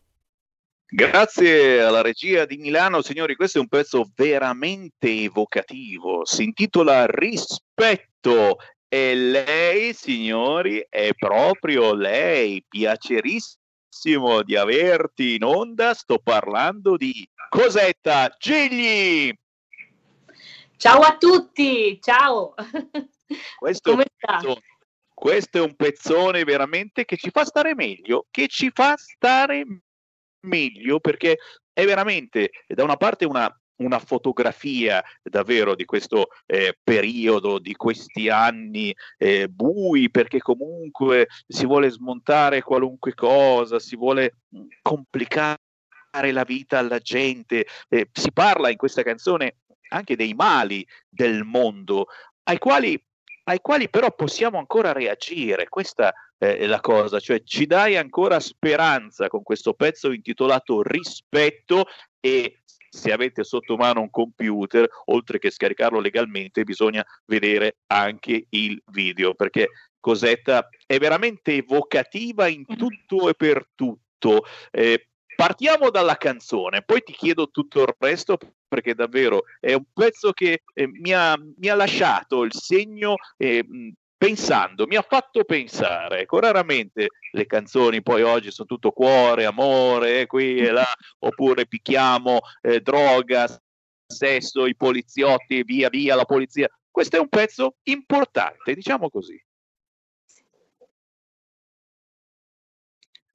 [0.87, 8.55] Grazie alla regia di Milano, signori, questo è un pezzo veramente evocativo, si intitola Rispetto
[8.87, 18.33] e lei, signori, è proprio lei, piacerissimo di averti in onda, sto parlando di Cosetta
[18.39, 19.33] Gigli.
[20.77, 22.53] Ciao a tutti, ciao.
[23.57, 24.61] Questo è, un Come sta?
[25.15, 29.65] Questo è un pezzone veramente che ci fa stare meglio, che ci fa stare
[30.41, 31.37] meglio perché
[31.73, 38.29] è veramente da una parte una, una fotografia davvero di questo eh, periodo, di questi
[38.29, 45.57] anni eh, bui, perché comunque si vuole smontare qualunque cosa, si vuole mh, complicare
[46.31, 49.57] la vita alla gente, eh, si parla in questa canzone
[49.89, 52.07] anche dei mali del mondo,
[52.43, 53.01] ai quali,
[53.45, 55.67] ai quali però possiamo ancora reagire.
[55.69, 61.85] Questa è la cosa, cioè ci dai ancora speranza con questo pezzo intitolato Rispetto
[62.19, 62.59] e
[62.95, 69.33] se avete sotto mano un computer, oltre che scaricarlo legalmente, bisogna vedere anche il video,
[69.33, 69.69] perché
[69.99, 74.45] Cosetta è veramente evocativa in tutto e per tutto.
[74.71, 78.37] Eh, partiamo dalla canzone, poi ti chiedo tutto il resto
[78.75, 83.65] perché davvero è un pezzo che eh, mi, ha, mi, ha, lasciato il segno eh,
[84.17, 90.21] pensando, mi ha fatto pensare, ecco, raramente le canzoni poi oggi sono tutto cuore, amore,
[90.21, 93.47] eh, qui e là, oppure picchiamo, eh, droga,
[94.05, 96.67] sesso, i poliziotti, via via la polizia.
[96.91, 99.41] Questo è un pezzo importante, diciamo così.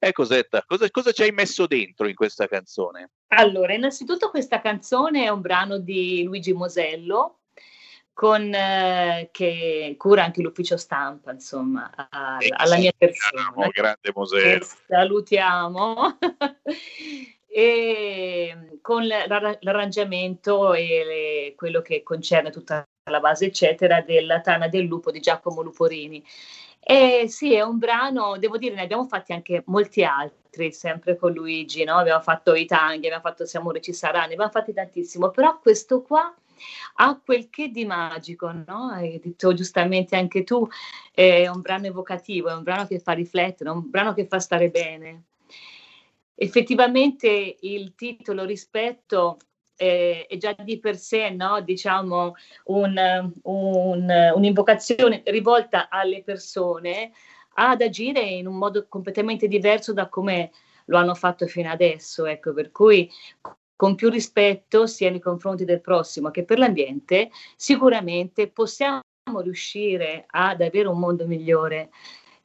[0.03, 3.09] Eh Cosetta, cosa, cosa ci hai messo dentro in questa canzone?
[3.33, 7.39] Allora, innanzitutto questa canzone è un brano di Luigi Mosello,
[8.13, 13.69] con, eh, che cura anche l'ufficio stampa, insomma, a, alla mia persona.
[13.71, 14.65] Grande Mosello.
[14.85, 16.17] Salutiamo.
[17.47, 24.85] e con l'arrangiamento e le, quello che concerne tutta la base, eccetera, della Tana del
[24.85, 26.23] Lupo di Giacomo Luporini.
[26.79, 30.40] Eh, sì, è un brano, devo dire, ne abbiamo fatti anche molti altri,
[30.71, 31.97] sempre con Luigi, no?
[31.97, 36.33] Abbiamo fatto i tanghi, abbiamo fatto Siamo ci sarà, abbiamo fatti tantissimo, però questo qua
[36.95, 38.89] ha quel che di magico, no?
[38.91, 40.67] Hai detto giustamente anche tu,
[41.13, 44.39] è un brano evocativo, è un brano che fa riflettere, è un brano che fa
[44.39, 45.23] stare bene.
[46.35, 49.37] Effettivamente il titolo rispetto
[49.75, 51.61] eh, è già di per sé, no?
[51.61, 52.35] diciamo,
[52.65, 57.11] un, un, un'invocazione rivolta alle persone
[57.53, 60.51] ad agire in un modo completamente diverso da come
[60.85, 62.25] lo hanno fatto fino adesso.
[62.25, 63.09] Ecco, per cui
[63.75, 69.01] con più rispetto sia nei confronti del prossimo che per l'ambiente, sicuramente possiamo
[69.41, 71.89] riuscire ad avere un mondo migliore.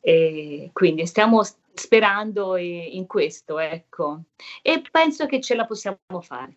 [0.00, 1.42] E quindi stiamo
[1.74, 4.22] sperando in questo, ecco,
[4.62, 6.56] e penso che ce la possiamo fare.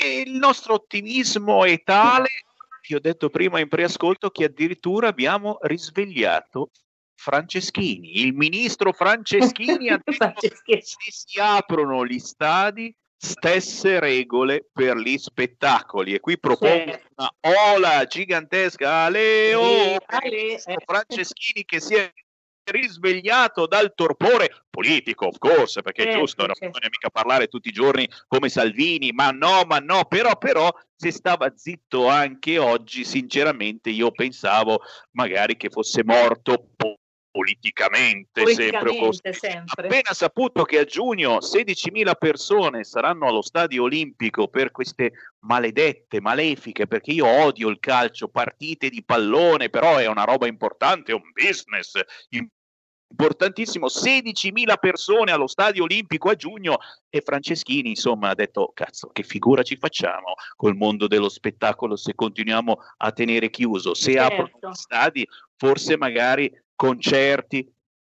[0.00, 2.28] E il nostro ottimismo è tale,
[2.86, 6.70] vi ho detto prima in preascolto, che addirittura abbiamo risvegliato
[7.20, 14.96] Franceschini, il ministro Franceschini ha detto che se si aprono gli stadi stesse regole per
[14.96, 17.08] gli spettacoli e qui propongo certo.
[17.16, 17.34] una
[17.72, 20.76] ola gigantesca ale, oh, ale, eh.
[20.86, 22.08] Franceschini che si è
[22.70, 27.72] risvegliato dal torpore politico, of course, perché è giusto, non bisogna mica parlare tutti i
[27.72, 33.90] giorni come Salvini, ma no, ma no, però, però, se stava zitto anche oggi, sinceramente
[33.90, 34.82] io pensavo
[35.12, 36.68] magari che fosse morto
[37.38, 39.86] politicamente, politicamente sempre, sempre.
[39.86, 45.12] Appena saputo che a giugno 16.000 persone saranno allo stadio olimpico per queste
[45.46, 51.12] maledette, malefiche, perché io odio il calcio, partite di pallone, però è una roba importante,
[51.12, 51.92] è un business
[53.10, 56.78] importantissimo, 16.000 persone allo stadio olimpico a giugno
[57.08, 62.14] e Franceschini insomma ha detto cazzo che figura ci facciamo col mondo dello spettacolo se
[62.14, 64.42] continuiamo a tenere chiuso, se certo.
[64.42, 67.68] aprono gli stadi forse magari concerti,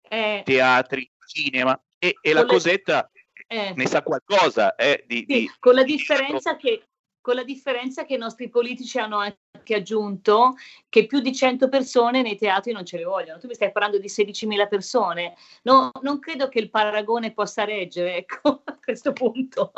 [0.09, 0.43] eh.
[0.45, 3.11] teatri, cinema e, e la cosetta
[3.49, 3.73] eh.
[3.75, 6.85] ne sa qualcosa eh, di, sì, di, con la differenza che
[7.21, 10.57] con la differenza che i nostri politici hanno anche aggiunto
[10.89, 13.39] che più di 100 persone nei teatri non ce le vogliono.
[13.39, 15.37] Tu mi stai parlando di 16.000 persone.
[15.63, 19.73] No, non credo che il paragone possa reggere, ecco, a questo punto.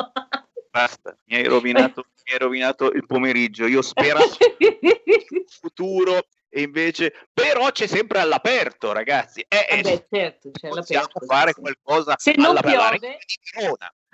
[0.70, 3.66] Basta, mi hai rovinato, mi hai rovinato il pomeriggio.
[3.66, 4.24] Io speravo
[4.56, 11.08] in futuro e invece però c'è sempre all'aperto ragazzi eh, eh beh, certo, c'è possiamo
[11.26, 11.60] fare sì.
[11.60, 13.18] qualcosa se non piove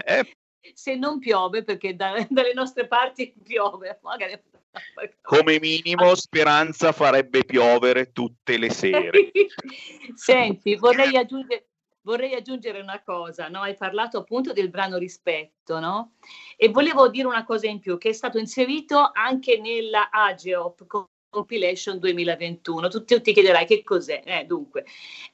[0.04, 0.36] eh?
[0.72, 4.40] se non piove perché da, dalle nostre parti piove magari
[5.20, 9.30] come minimo Speranza farebbe piovere tutte le sere
[10.14, 11.66] senti vorrei aggiungere
[12.02, 13.60] vorrei aggiungere una cosa, no?
[13.60, 16.14] hai parlato appunto del brano Rispetto, no?
[16.56, 20.86] E volevo dire una cosa in più, che è stato inserito anche nella AGEOP
[21.30, 22.88] compilation 2021.
[22.88, 24.22] Tu, tu ti chiederai che cos'è.
[24.24, 24.84] Eh, dunque,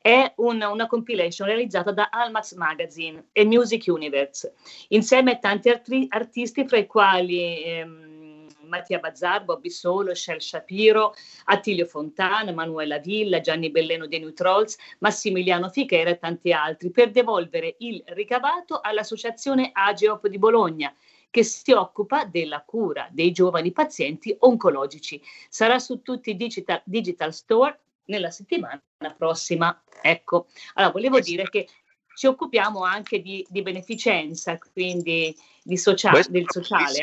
[0.01, 4.55] è un, una compilation realizzata da Almax Magazine e Music Universe,
[4.89, 11.15] insieme a tanti arti- artisti, fra i quali ehm, Mattia Bazzar, Bobby Solo, Shel Shapiro,
[11.45, 17.11] Attilio Fontana, Manuela Villa, Gianni Belleno dei New Trolls, Massimiliano Fichera e tanti altri, per
[17.11, 20.95] devolvere il ricavato all'associazione Ageop di Bologna
[21.37, 25.21] che si occupa della cura dei giovani pazienti oncologici.
[25.51, 28.81] Sarà su tutti i digital, digital store nella settimana
[29.19, 29.83] prossima.
[30.01, 31.69] Ecco, allora volevo dire che
[32.15, 37.03] ci occupiamo anche di, di beneficenza, quindi di sociale, del sociale.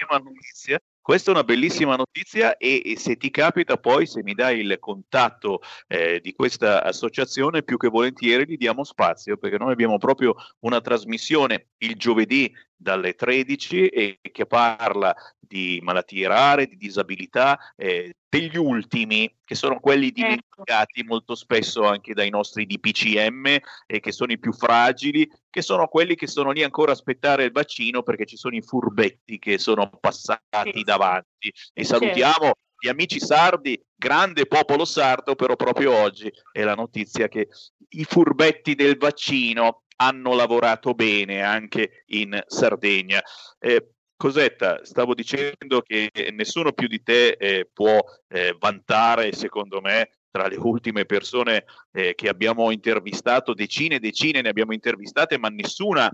[1.00, 4.78] Questa è una bellissima notizia e, e, se ti capita poi, se mi dai il
[4.80, 10.34] contatto eh, di questa associazione, più che volentieri gli diamo spazio perché noi abbiamo proprio
[10.62, 12.50] una trasmissione il giovedì
[12.84, 19.80] dalle 13 e che parla di malattie rare, di disabilità, eh, degli ultimi, che sono
[19.80, 20.22] quelli ecco.
[20.22, 21.10] dimenticati ecco.
[21.10, 26.16] molto spesso anche dai nostri DPCM e che sono i più fragili, che sono quelli
[26.16, 29.90] che sono lì ancora a aspettare il vaccino perché ci sono i furbetti che sono
[30.00, 30.84] passati sì.
[30.84, 31.52] davanti.
[31.74, 32.54] E salutiamo
[32.84, 37.48] gli amici sardi, grande popolo sardo, però proprio oggi è la notizia che
[37.96, 43.22] i furbetti del vaccino hanno lavorato bene anche in Sardegna.
[43.60, 48.00] Eh, Cosetta, stavo dicendo che nessuno più di te eh, può
[48.30, 54.42] eh, vantare, secondo me, tra le ultime persone eh, che abbiamo intervistato, decine e decine
[54.42, 56.10] ne abbiamo intervistate, ma nessuna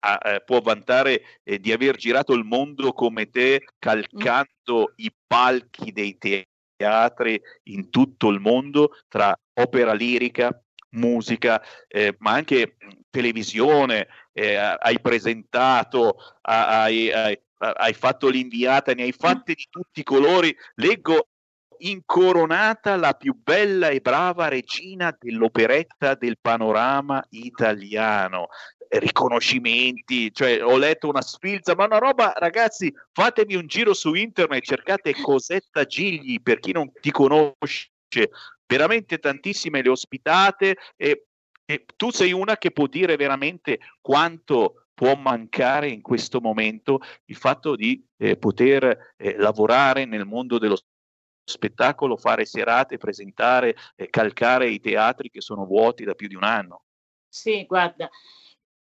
[0.00, 5.92] ha, eh, può vantare eh, di aver girato il mondo come te, calcando i palchi
[5.92, 10.60] dei teatri in tutto il mondo, tra opera lirica,
[10.92, 12.76] musica, eh, ma anche
[13.10, 20.04] televisione, eh, hai presentato, hai, hai, hai fatto l'inviata, ne hai fatte di tutti i
[20.04, 20.54] colori.
[20.76, 21.28] Leggo
[21.82, 28.48] incoronata la più bella e brava regina dell'operetta del panorama italiano.
[28.88, 34.64] Riconoscimenti, cioè ho letto una sfilza, ma una roba, ragazzi, fatemi un giro su internet,
[34.64, 37.88] cercate Cosetta Gigli per chi non ti conosce,
[38.72, 41.26] veramente tantissime le ospitate e,
[41.66, 47.36] e tu sei una che può dire veramente quanto può mancare in questo momento il
[47.36, 50.78] fatto di eh, poter eh, lavorare nel mondo dello
[51.44, 56.44] spettacolo, fare serate, presentare, eh, calcare i teatri che sono vuoti da più di un
[56.44, 56.84] anno.
[57.28, 58.08] Sì, guarda,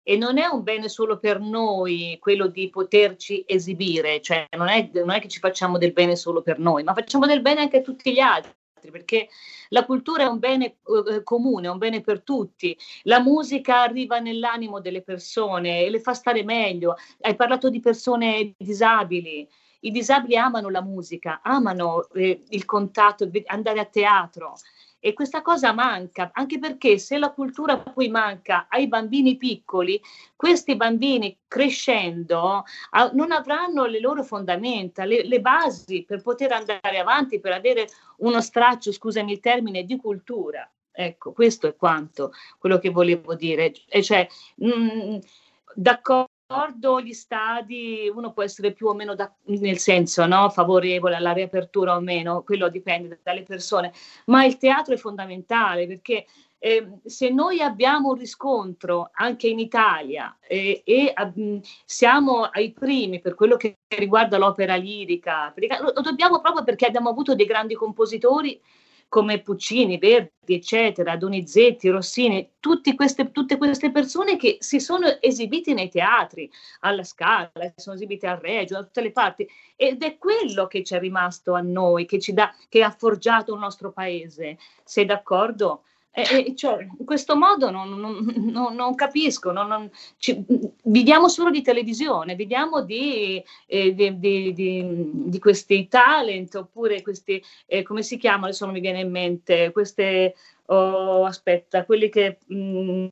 [0.01, 4.89] e non è un bene solo per noi quello di poterci esibire, cioè non è,
[4.93, 7.77] non è che ci facciamo del bene solo per noi, ma facciamo del bene anche
[7.77, 8.53] a tutti gli altri
[8.91, 9.29] perché
[9.69, 12.77] la cultura è un bene eh, comune, è un bene per tutti.
[13.03, 16.95] La musica arriva nell'animo delle persone e le fa stare meglio.
[17.21, 19.47] Hai parlato di persone disabili.
[19.81, 24.55] I disabili amano la musica, amano eh, il contatto, andare a teatro.
[25.05, 30.01] E questa cosa manca, anche perché se la cultura poi manca ai bambini piccoli,
[30.35, 36.97] questi bambini crescendo a, non avranno le loro fondamenta, le, le, basi per poter andare
[36.97, 37.87] avanti, per avere
[38.17, 40.67] uno straccio, scusami il termine, di cultura.
[40.91, 43.73] Ecco, questo è quanto, quello che volevo dire.
[43.87, 45.17] E cioè, mh, mm,
[45.75, 50.49] d'accordo ricordo gli stadi, uno può essere più o meno da, nel senso no?
[50.49, 53.91] favorevole alla riapertura o meno, quello dipende dalle persone,
[54.25, 56.27] ma il teatro è fondamentale perché
[56.59, 63.19] eh, se noi abbiamo un riscontro anche in Italia eh, e eh, siamo ai primi
[63.19, 67.73] per quello che riguarda l'opera lirica, lo, lo dobbiamo proprio perché abbiamo avuto dei grandi
[67.73, 68.61] compositori
[69.07, 72.51] come Puccini, Verdi, eccetera, Donizetti, Rossini,
[72.95, 76.49] queste, tutte queste persone che si sono esibiti nei teatri,
[76.81, 80.83] alla Scala, si sono esibiti al Reggio, da tutte le parti, ed è quello che
[80.83, 84.57] ci è rimasto a noi, che, ci dà, che ha forgiato il nostro paese.
[84.83, 85.83] Sei d'accordo?
[86.17, 89.51] Eh, cioè, in questo modo non, non, non, non capisco,
[90.17, 90.45] ci,
[90.83, 97.83] viviamo solo di televisione, viviamo di, eh, di, di, di, questi talent oppure questi, eh,
[97.83, 100.35] come si chiamano, adesso non mi viene in mente, queste,
[100.67, 102.37] oh, aspetta, quelli che...
[102.47, 103.05] Mh, mm,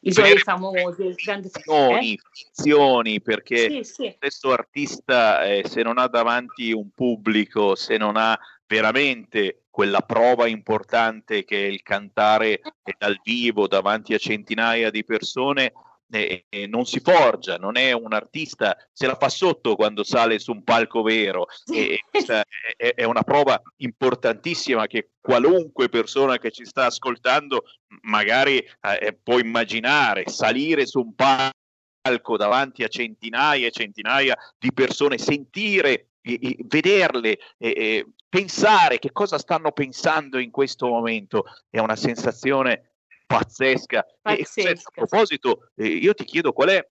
[0.00, 2.18] i suoi famosi, grandi finzioni, eh?
[2.32, 4.14] finzioni perché sì, sì.
[4.16, 10.46] stesso artista eh, se non ha davanti un pubblico, se non ha veramente quella prova
[10.46, 12.60] importante che è il cantare
[12.98, 15.72] dal vivo davanti a centinaia di persone
[16.10, 20.38] eh, eh, non si forgia, non è un artista, se la fa sotto quando sale
[20.38, 21.46] su un palco vero.
[21.72, 22.44] E questa
[22.76, 27.62] è, è, una prova importantissima che qualunque persona che ci sta ascoltando
[28.02, 35.16] magari eh, può immaginare, salire su un palco davanti a centinaia e centinaia di persone,
[35.16, 42.92] sentire vederle, e, pensare che cosa stanno pensando in questo momento è una sensazione
[43.26, 44.06] pazzesca.
[44.22, 44.70] pazzesca.
[44.70, 46.88] E, a proposito, eh, io ti chiedo qual è,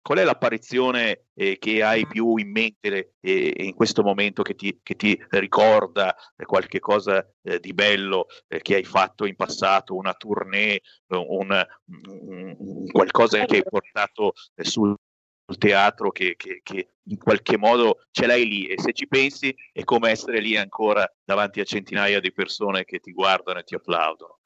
[0.00, 4.80] qual è l'apparizione eh, che hai più in mente eh, in questo momento che ti,
[4.82, 10.14] che ti ricorda qualche cosa eh, di bello eh, che hai fatto in passato, una
[10.14, 11.66] tournée, un,
[11.98, 14.96] un, un qualcosa che hai portato eh, sul
[15.46, 19.54] il teatro che, che, che, in qualche modo ce l'hai lì e se ci pensi
[19.72, 23.74] è come essere lì ancora davanti a centinaia di persone che ti guardano e ti
[23.74, 24.38] applaudono.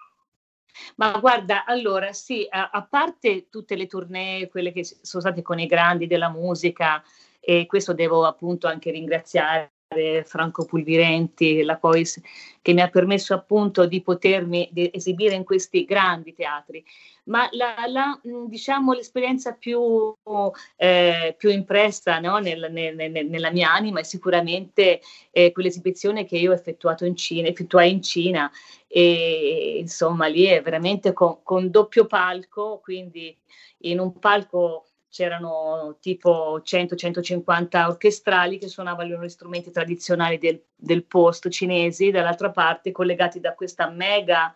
[0.96, 5.58] Ma guarda, allora sì, a, a parte tutte le tournée, quelle che sono state con
[5.58, 7.02] i grandi della musica,
[7.40, 9.72] e questo devo appunto anche ringraziare
[10.24, 12.20] Franco Pulvirenti, la Cois,
[12.60, 16.84] che mi ha permesso appunto di potermi esibire in questi grandi teatri.
[17.24, 20.14] Ma la, la, diciamo, l'esperienza più,
[20.76, 22.38] eh, più impressa no?
[22.38, 25.00] nel, nel, nel, nella mia anima è sicuramente
[25.30, 28.50] eh, quell'esibizione che io ho effettuato in Cina, effettuai in Cina
[28.86, 33.36] e insomma lì è veramente con, con doppio palco, quindi
[33.82, 41.48] in un palco c'erano tipo 100-150 orchestrali che suonavano gli strumenti tradizionali del, del posto
[41.48, 44.54] cinesi, dall'altra parte collegati da questa mega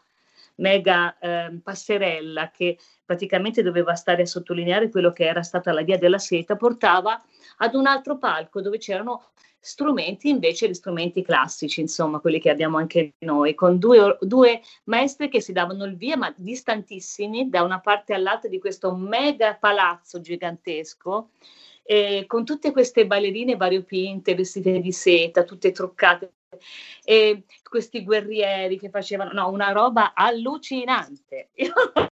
[0.57, 5.99] mega eh, passerella che praticamente doveva stare a sottolineare quello che era stata la via
[5.99, 7.23] della seta, portava
[7.59, 9.31] ad un altro palco dove c'erano
[9.65, 15.29] strumenti invece gli strumenti classici, insomma, quelli che abbiamo anche noi, con due, due maestre
[15.29, 20.21] che si davano il via, ma distantissimi da una parte all'altra di questo mega palazzo
[20.21, 21.31] gigantesco.
[21.85, 26.33] Eh, con tutte queste ballerine variopinte, vestite di seta, tutte truccate,
[27.05, 31.51] e questi guerrieri che facevano no, una roba allucinante.
[31.57, 31.73] Io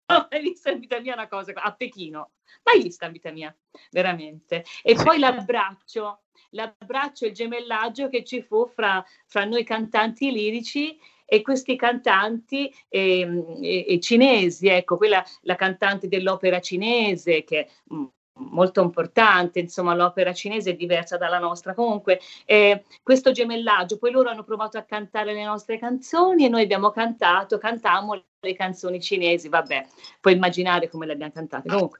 [0.07, 2.31] non mai visto in vita mia una cosa a Pechino,
[2.63, 3.55] mai vista in vita mia,
[3.91, 4.63] veramente.
[4.83, 10.97] E poi l'abbraccio, l'abbraccio e il gemellaggio che ci fu fra, fra noi cantanti lirici
[11.25, 18.05] e questi cantanti eh, eh, cinesi, ecco, quella la cantante dell'opera cinese che mh, mm,
[18.37, 24.29] molto importante, insomma l'opera cinese è diversa dalla nostra, comunque eh, questo gemellaggio, poi loro
[24.29, 28.13] hanno provato a cantare le nostre canzoni e noi abbiamo cantato, cantammo
[28.45, 29.85] le canzoni cinesi, vabbè,
[30.21, 31.99] puoi immaginare come le abbiamo cantate, comunque.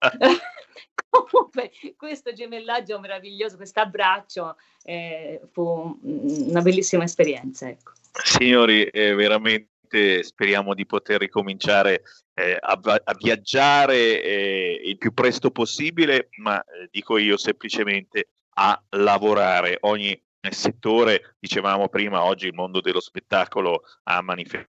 [1.08, 7.68] comunque questo gemellaggio meraviglioso, questo abbraccio eh, fu una bellissima esperienza.
[7.68, 7.92] Ecco.
[8.12, 12.02] Signori, è veramente speriamo di poter ricominciare
[12.34, 18.80] eh, a, a, viaggiare eh, il più presto possibile, ma eh, dico io semplicemente a
[18.90, 19.78] lavorare.
[19.82, 24.72] Ogni settore, dicevamo prima, oggi il mondo dello spettacolo ha manifestato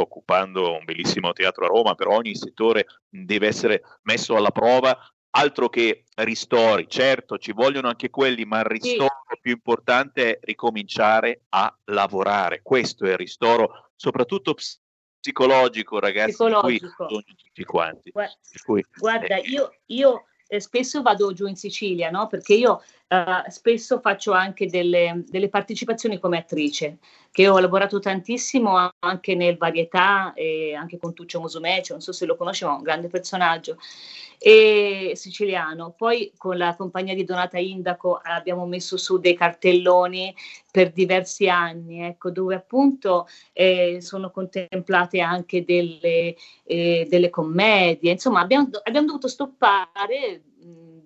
[0.00, 4.96] occupando un bellissimo teatro a Roma, però ogni settore deve essere messo alla prova
[5.30, 9.38] altro che ristori, certo ci vogliono anche quelli, ma il ristoro sì.
[9.40, 12.60] più importante è ricominciare a lavorare.
[12.62, 14.54] Questo è il ristoro, soprattutto
[15.20, 17.06] psicologico, ragazzi, psicologico.
[17.06, 18.10] tutti quanti.
[18.10, 22.26] Guarda, cui, guarda eh, io, io eh, spesso vado giù in Sicilia, no?
[22.26, 26.98] Perché io eh, spesso faccio anche delle, delle, partecipazioni come attrice,
[27.32, 32.24] che ho lavorato tantissimo anche nel varietà e anche con Tuccio Musumeci, non so se
[32.24, 33.78] lo conosci, ma è un grande personaggio
[34.38, 35.92] e siciliano.
[35.96, 40.32] Poi con la compagnia di Donata Indaco abbiamo messo su dei cartelloni
[40.70, 48.12] per diversi anni, ecco, dove appunto eh, sono contemplate anche delle, eh, delle commedie.
[48.12, 50.42] Insomma, abbiamo, abbiamo dovuto stoppare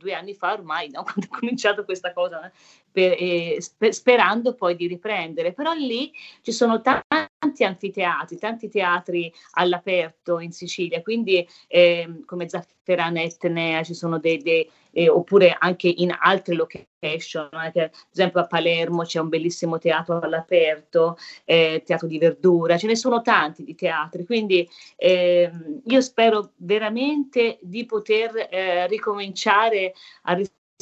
[0.05, 1.03] due anni fa ormai, no?
[1.09, 2.53] quando è cominciato questa cosa,
[2.95, 5.53] per, eh, sper- sperando poi di riprendere.
[5.53, 6.13] Però lì
[6.43, 13.95] ci sono tanti anfiteatri, tanti teatri all'aperto in Sicilia, quindi eh, come Zafferana Etnea ci
[13.95, 19.19] sono dei, dei eh, oppure anche in altre location, anche, ad esempio a Palermo c'è
[19.19, 24.69] un bellissimo teatro all'aperto, eh, teatro di verdura, ce ne sono tanti di teatri, quindi
[24.95, 25.51] eh,
[25.85, 30.35] io spero veramente di poter eh, ricominciare a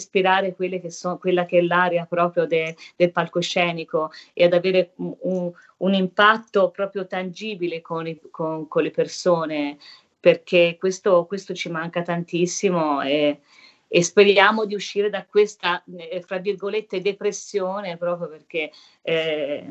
[0.03, 5.51] ispirare che sono, quella che è l'area proprio de, del palcoscenico e ad avere un,
[5.79, 9.79] un impatto proprio tangibile con, i, con, con le persone
[10.19, 13.41] perché questo, questo, ci manca tantissimo e,
[13.89, 18.71] e, speriamo di uscire da questa, eh, fra virgolette, depressione proprio perché
[19.03, 19.67] eh,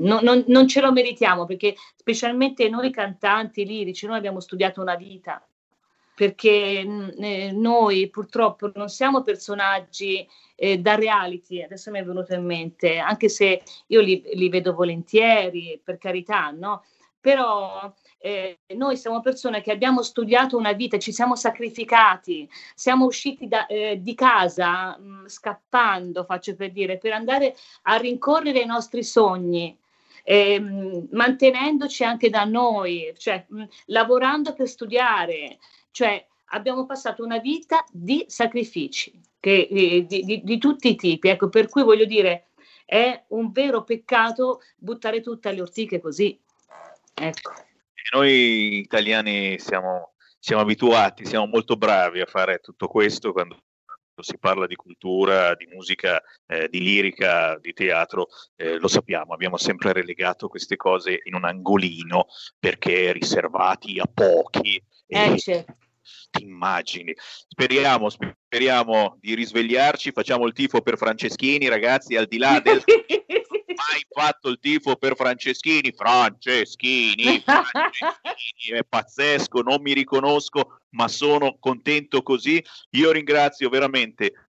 [0.00, 4.96] no, non, non, ce lo meritiamo, perché specialmente noi cantanti lirici, noi abbiamo studiato una
[4.96, 5.42] vita
[6.14, 12.34] perché mm, eh, noi purtroppo non siamo personaggi eh, da reality, adesso mi è venuto
[12.34, 16.84] in mente, anche se io li, li vedo volentieri, per carità, no?
[17.20, 23.48] Però eh, noi siamo persone che abbiamo studiato una vita, ci siamo sacrificati, siamo usciti
[23.48, 28.66] da, eh, di casa mh, mm, scappando, faccio per dire, per andare a rincorrere i
[28.66, 29.76] nostri sogni.
[30.26, 30.58] Eh,
[31.10, 35.58] mantenendoci anche da noi, cioè mh, lavorando per studiare,
[35.94, 41.28] cioè abbiamo passato una vita di sacrifici che, eh, di, di, di, tutti i tipi.
[41.28, 42.48] Ecco, per cui voglio dire,
[42.84, 46.36] è un vero peccato buttare tutte alle ortiche così.
[47.14, 47.52] Ecco.
[48.12, 53.62] Noi italiani siamo, siamo abituati, siamo molto bravi a fare tutto questo quando
[54.20, 58.26] si parla di cultura, di musica, eh, di lirica, di teatro,
[58.56, 62.26] eh, lo sappiamo, abbiamo sempre relegato queste cose in un angolino
[62.58, 64.82] perché riservati a pochi.
[65.06, 65.82] Eh, certo
[66.30, 67.14] ti immagini.
[67.16, 72.82] Speriamo, speriamo di risvegliarci, facciamo il tifo per Franceschini, ragazzi, al di là del...
[73.74, 81.56] mai fatto il tifo per Franceschini, Franceschini, Franceschini, è pazzesco, non mi riconosco, ma sono
[81.58, 82.64] contento così.
[82.90, 84.48] Io ringrazio veramente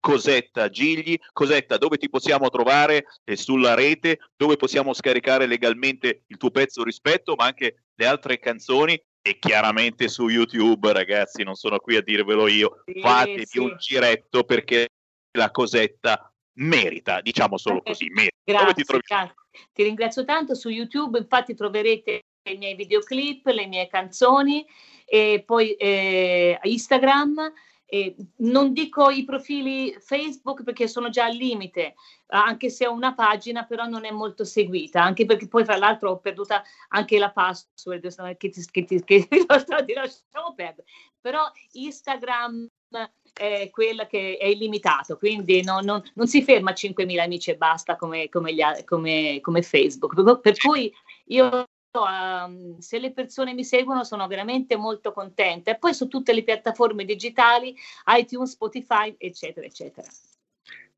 [0.00, 1.18] Cosetta Gigli.
[1.32, 6.82] Cosetta, dove ti possiamo trovare eh, sulla rete, dove possiamo scaricare legalmente il tuo pezzo
[6.82, 12.02] rispetto, ma anche le altre canzoni e chiaramente su YouTube, ragazzi, non sono qui a
[12.02, 13.58] dirvelo io, Sì, fatevi sì.
[13.58, 14.88] un giretto perché
[15.36, 18.36] la cosetta merita, diciamo solo così, merita.
[18.42, 19.34] Ti Grazie, grazie.
[19.72, 20.54] Ti ringrazio tanto.
[20.54, 24.66] Su YouTube infatti troverete i miei videoclip, le mie canzoni
[25.04, 27.52] e poi eh, Instagram.
[27.90, 31.94] E non dico i profili Facebook perché sono già al limite,
[32.26, 36.10] anche se ho una pagina, però non è molto seguita, anche perché poi tra l'altro
[36.10, 40.84] ho perduta anche la password che, ti, che, ti, che ti lasciamo perdere.
[41.18, 42.68] Però Instagram
[43.32, 47.56] è quella che è illimitato, quindi non, non- non si ferma a 5.000 amici e
[47.56, 50.40] basta come, come gli come- come Facebook.
[50.40, 50.92] Per, cui
[51.26, 51.64] io,
[52.78, 55.70] se le persone mi seguono, sono veramente molto contenta.
[55.70, 57.74] E poi su tutte le piattaforme digitali,
[58.08, 60.06] iTunes, Spotify, eccetera, eccetera.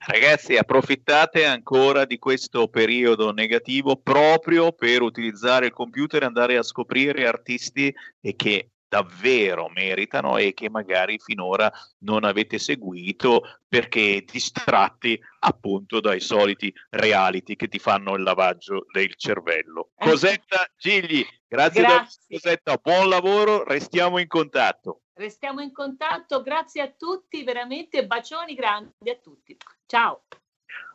[0.02, 6.62] Ragazzi, approfittate ancora di questo periodo negativo proprio per utilizzare il computer e andare a
[6.62, 15.18] scoprire artisti e che davvero meritano e che magari finora non avete seguito perché distratti
[15.38, 19.90] appunto dai soliti reality che ti fanno il lavaggio del cervello.
[19.94, 22.20] Cosetta Gigli, grazie, da- Grazie.
[22.28, 25.02] Cosetta, buon lavoro, restiamo in contatto.
[25.14, 29.56] Restiamo in contatto, grazie a tutti, veramente bacioni grandi a tutti.
[29.86, 30.24] Ciao.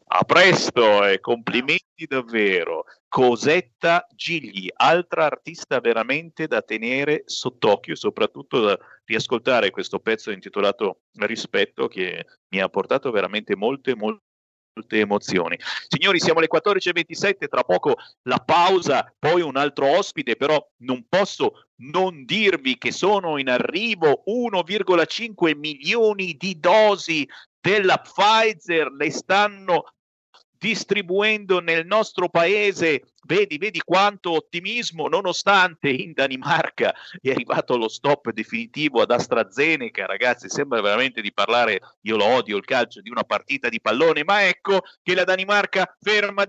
[0.08, 2.86] A presto e complimenti davvero.
[3.08, 11.88] Cosetta Gigli, altra artista veramente da tenere sott'occhio, soprattutto da riascoltare questo pezzo intitolato Rispetto
[11.88, 14.24] che mi ha portato veramente molte, molte
[14.76, 15.58] molte emozioni.
[15.88, 21.70] Signori, siamo alle 14.27, tra poco la pausa, poi un altro ospite, però non posso
[21.78, 27.28] non dirvi che sono in arrivo 1,5 milioni di dosi
[27.66, 29.86] della Pfizer, le stanno
[30.56, 33.02] distribuendo nel nostro paese.
[33.26, 40.48] Vedi, vedi quanto ottimismo, nonostante in Danimarca è arrivato lo stop definitivo ad AstraZeneca, ragazzi,
[40.48, 44.46] sembra veramente di parlare, io lo odio il calcio, di una partita di pallone, ma
[44.48, 46.46] ecco che la Danimarca ferma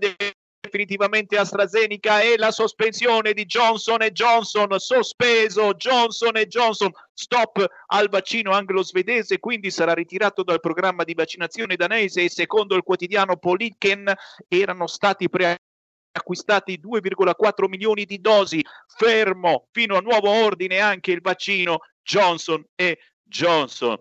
[0.67, 9.39] definitivamente AstraZeneca e la sospensione di Johnson Johnson, sospeso Johnson Johnson, stop al vaccino anglo-svedese,
[9.39, 14.13] quindi sarà ritirato dal programma di vaccinazione danese e secondo il quotidiano Politiken
[14.47, 21.79] erano stati preacquistati 2,4 milioni di dosi, fermo fino a nuovo ordine anche il vaccino
[22.03, 23.97] Johnson e Johnson.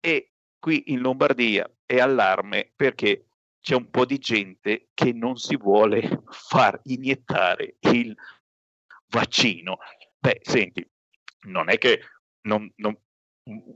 [0.00, 3.25] E qui in Lombardia è allarme perché
[3.66, 8.16] c'è un po' di gente che non si vuole far iniettare il
[9.08, 9.78] vaccino.
[10.20, 10.88] Beh, senti,
[11.48, 12.00] non è che
[12.42, 12.96] non, non-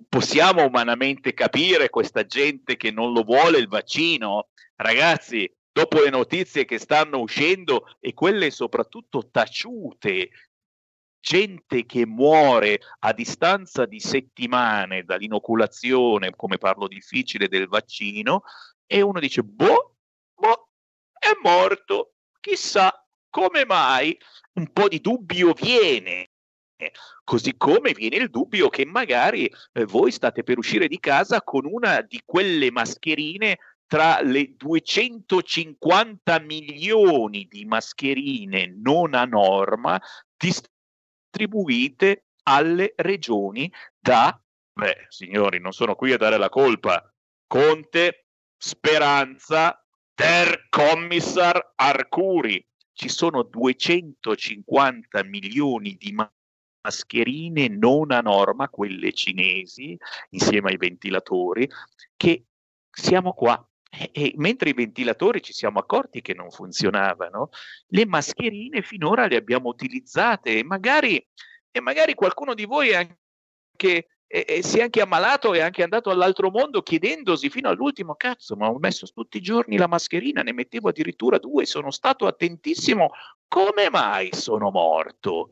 [0.08, 4.50] possiamo umanamente capire questa gente che non lo vuole il vaccino.
[4.76, 10.30] Ragazzi, dopo le notizie che stanno uscendo e quelle soprattutto taciute,
[11.18, 18.44] gente che muore a distanza di settimane dall'inoculazione, come parlo difficile del vaccino,
[18.92, 19.98] e uno dice, boh,
[20.34, 20.68] boh,
[21.16, 24.18] è morto, chissà come mai,
[24.54, 26.30] un po' di dubbio viene.
[26.76, 26.92] Eh,
[27.22, 31.66] Così come viene il dubbio che magari eh, voi state per uscire di casa con
[31.66, 40.00] una di quelle mascherine tra le 250 milioni di mascherine non a norma
[40.36, 44.36] distribuite alle regioni da,
[44.72, 47.04] beh, signori, non sono qui a dare la colpa,
[47.46, 48.29] Conte,
[48.62, 49.82] Speranza,
[50.14, 52.62] Der Kommissar Arcuri.
[52.92, 56.30] Ci sono 250 milioni di ma-
[56.82, 59.96] mascherine non a norma, quelle cinesi,
[60.30, 61.66] insieme ai ventilatori,
[62.14, 62.44] che
[62.90, 63.66] siamo qua.
[63.90, 67.48] E, e mentre i ventilatori ci siamo accorti che non funzionavano,
[67.86, 71.26] le mascherine finora le abbiamo utilizzate e magari,
[71.70, 75.60] e magari qualcuno di voi è anche, e- e si è anche ammalato e è
[75.60, 79.88] anche andato all'altro mondo chiedendosi fino all'ultimo cazzo, ma ho messo tutti i giorni la
[79.88, 83.10] mascherina, ne mettevo addirittura due, sono stato attentissimo,
[83.48, 85.50] come mai sono morto?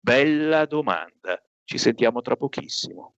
[0.00, 3.17] Bella domanda, ci sentiamo tra pochissimo.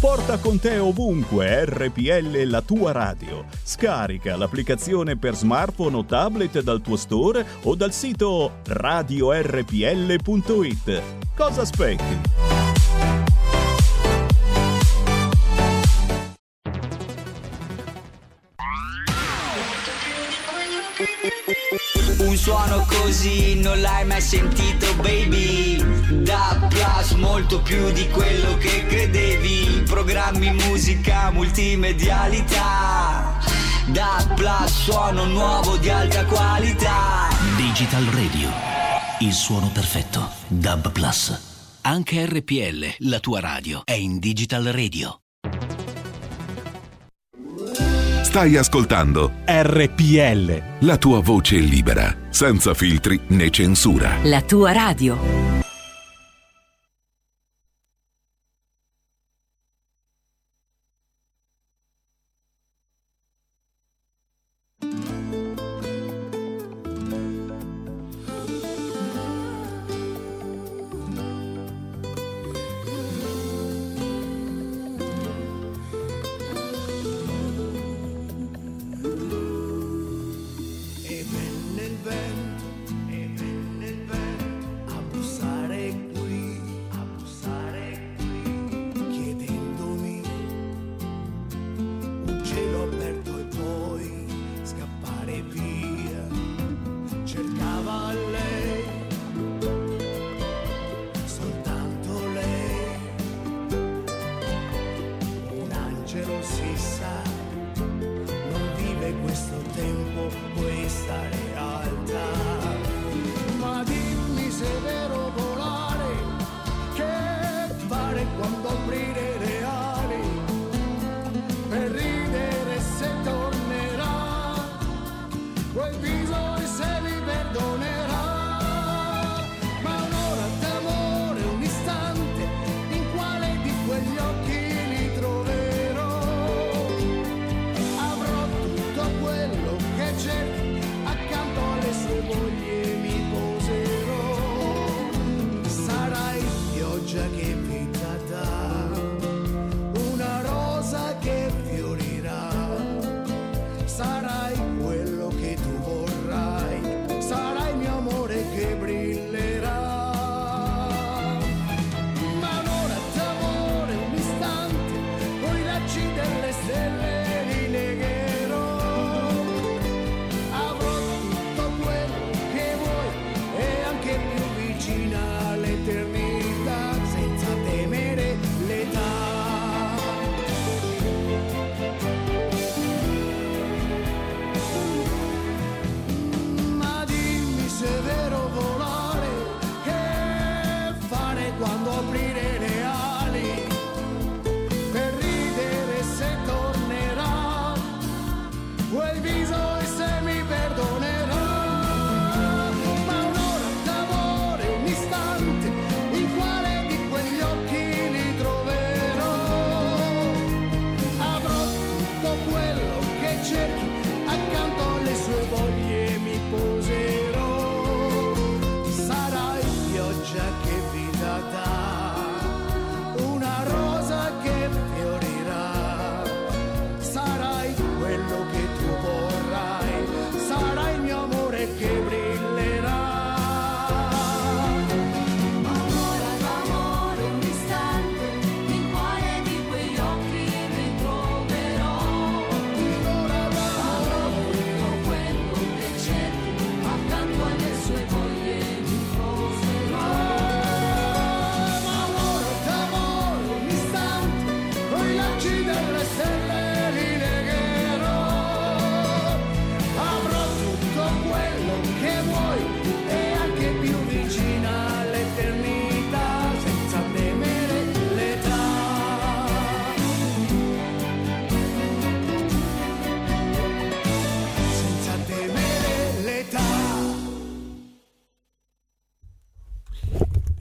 [0.00, 3.46] Porta con te ovunque RPL la tua radio.
[3.62, 9.42] Scarica l'applicazione per smartphone o tablet dal tuo store o dal sito radiorpl.it.
[11.34, 12.20] Cosa aspetti?
[22.18, 25.75] Un suono così non l'hai mai sentito, baby
[27.16, 33.38] molto più di quello che credevi Programmi, musica, multimedialità
[33.86, 38.50] Da Plus suono nuovo di alta qualità Digital Radio.
[39.20, 40.28] Il suono perfetto.
[40.48, 41.54] DAB Plus.
[41.82, 45.20] Anche RPL, la tua radio, è in Digital Radio.
[48.22, 50.62] Stai ascoltando RPL.
[50.80, 54.16] la tua voce libera, senza filtri né censura.
[54.24, 55.55] La tua radio.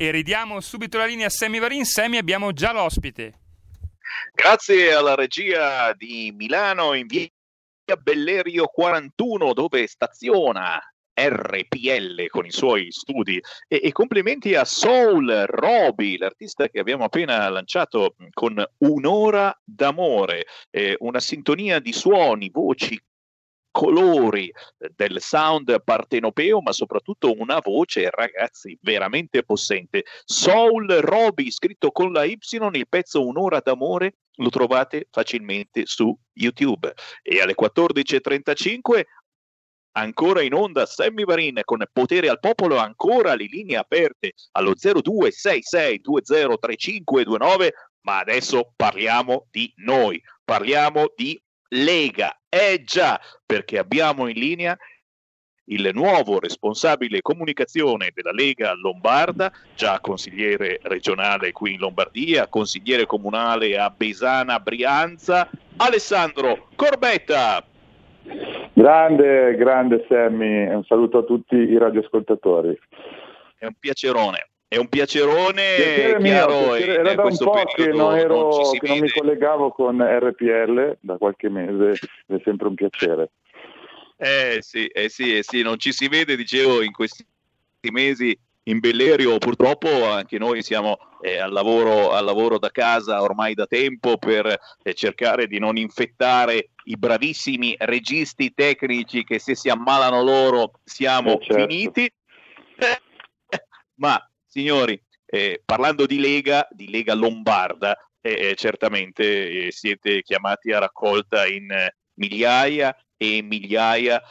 [0.05, 1.83] E ridiamo subito la linea a Sammy Varin.
[1.83, 3.39] Sammy, abbiamo già l'ospite.
[4.35, 7.27] Grazie alla regia di Milano in via
[7.99, 10.79] Bellerio 41 dove staziona
[11.11, 17.49] RPL con i suoi studi e, e complimenti a Soul Roby, l'artista che abbiamo appena
[17.49, 23.01] lanciato con Un'ora d'amore, eh, una sintonia di suoni, voci,
[23.75, 24.53] colori eh,
[24.95, 30.05] del sound partenopeo, ma soprattutto una voce, ragazzi, veramente possente.
[30.23, 32.37] Soul Roby, scritto con la Y,
[32.71, 36.93] il pezzo Un'ora d'amore, lo trovate facilmente su YouTube.
[37.21, 39.03] E alle 14.35
[39.97, 47.71] ancora in onda Sammy Varin con potere al popolo, ancora le linee aperte allo 0266203529,
[48.05, 51.37] ma adesso parliamo di noi, parliamo di
[51.75, 52.37] Lega.
[52.49, 54.77] Eh già, perché abbiamo in linea
[55.65, 63.77] il nuovo responsabile comunicazione della Lega Lombarda, già consigliere regionale qui in Lombardia, consigliere comunale
[63.77, 67.65] a Besana Brianza, Alessandro Corbetta.
[68.73, 72.77] Grande, grande Sammy, un saluto a tutti i radioascoltatori.
[73.57, 74.49] È un piacerone.
[74.67, 76.93] È un piacerone Piacere mio, chiaro piacere.
[76.93, 80.97] in Era da un po' che non, ero, non che non mi collegavo con RPL
[80.99, 83.31] da qualche mese, è sempre un piacere.
[84.17, 87.25] Eh sì, eh sì, eh sì, non ci si vede, dicevo, in questi
[87.91, 89.37] mesi in Bellerio.
[89.37, 94.45] Purtroppo anche noi siamo eh, al, lavoro, al lavoro da casa ormai da tempo per
[94.83, 101.39] eh, cercare di non infettare i bravissimi registi tecnici che se si ammalano loro siamo
[101.39, 101.67] Eh, certo.
[101.67, 102.11] finiti.
[103.97, 104.19] Ma
[104.55, 110.79] signori, eh, parlando di Lega, di Lega Lombarda, eh, eh, certamente eh, siete chiamati a
[110.79, 114.21] raccolta in eh, migliaia e migliaia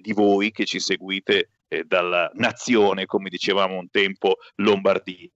[0.00, 1.48] di voi che ci seguite
[1.86, 5.30] dalla nazione, come dicevamo un tempo, Lombardia.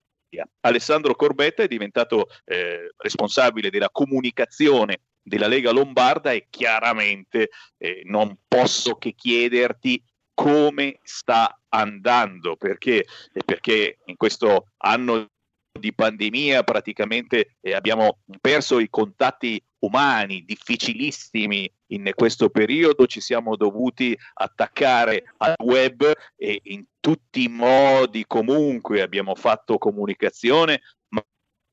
[0.61, 8.37] Alessandro Corbetta è diventato eh, responsabile della comunicazione della Lega Lombarda e chiaramente eh, non
[8.47, 10.01] posso che chiederti
[10.35, 15.27] come sta andando, perché, eh, perché in questo anno
[15.71, 23.55] di pandemia praticamente eh, abbiamo perso i contatti umani difficilissimi in questo periodo, ci siamo
[23.55, 31.25] dovuti attaccare al web e in tutti i modi comunque abbiamo fatto comunicazione, ma-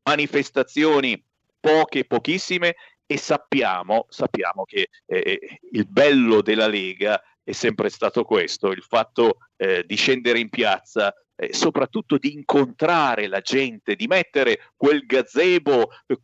[0.04, 1.22] manifestazioni
[1.58, 8.72] poche, pochissime e sappiamo, sappiamo che eh, il bello della Lega è sempre stato questo,
[8.72, 14.72] il fatto eh, di scendere in piazza, eh, soprattutto di incontrare la gente, di mettere
[14.74, 16.18] quel gazebo eh,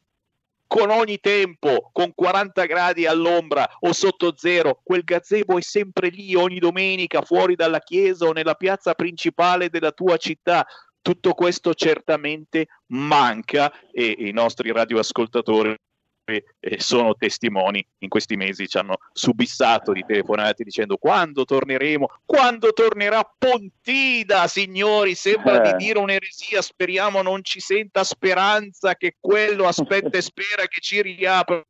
[0.67, 6.35] con ogni tempo, con 40 gradi all'ombra o sotto zero, quel gazebo è sempre lì
[6.35, 10.67] ogni domenica fuori dalla chiesa o nella piazza principale della tua città.
[11.01, 15.77] Tutto questo certamente manca e i nostri radioascoltatori
[16.25, 16.45] eh,
[16.79, 17.85] sono testimoni.
[17.99, 22.09] In questi mesi ci hanno subissato di telefonate dicendo quando torneremo?
[22.25, 25.15] Quando tornerà Pontida signori?
[25.15, 25.71] Sembra Eh.
[25.71, 26.63] di dire un'eresia.
[26.63, 31.67] Speriamo non ci senta speranza che quello aspetta e spera che ci riapre.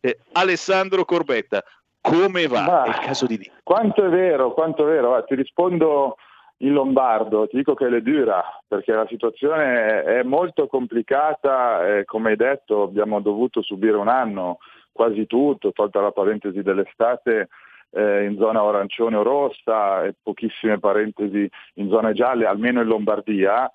[0.00, 1.62] Eh, Alessandro Corbetta
[2.00, 2.62] come va?
[2.62, 3.52] Ma- è il caso di dire.
[3.64, 5.08] Quanto è vero, quanto è vero.
[5.08, 6.16] Guarda, ti rispondo
[6.58, 12.30] in lombardo, ti dico che le dura, perché la situazione è molto complicata, e come
[12.30, 14.58] hai detto abbiamo dovuto subire un anno
[14.92, 17.48] quasi tutto, tolta la parentesi dell'estate,
[17.90, 23.70] eh, in zona arancione o rossa e pochissime parentesi in zone gialle, almeno in Lombardia.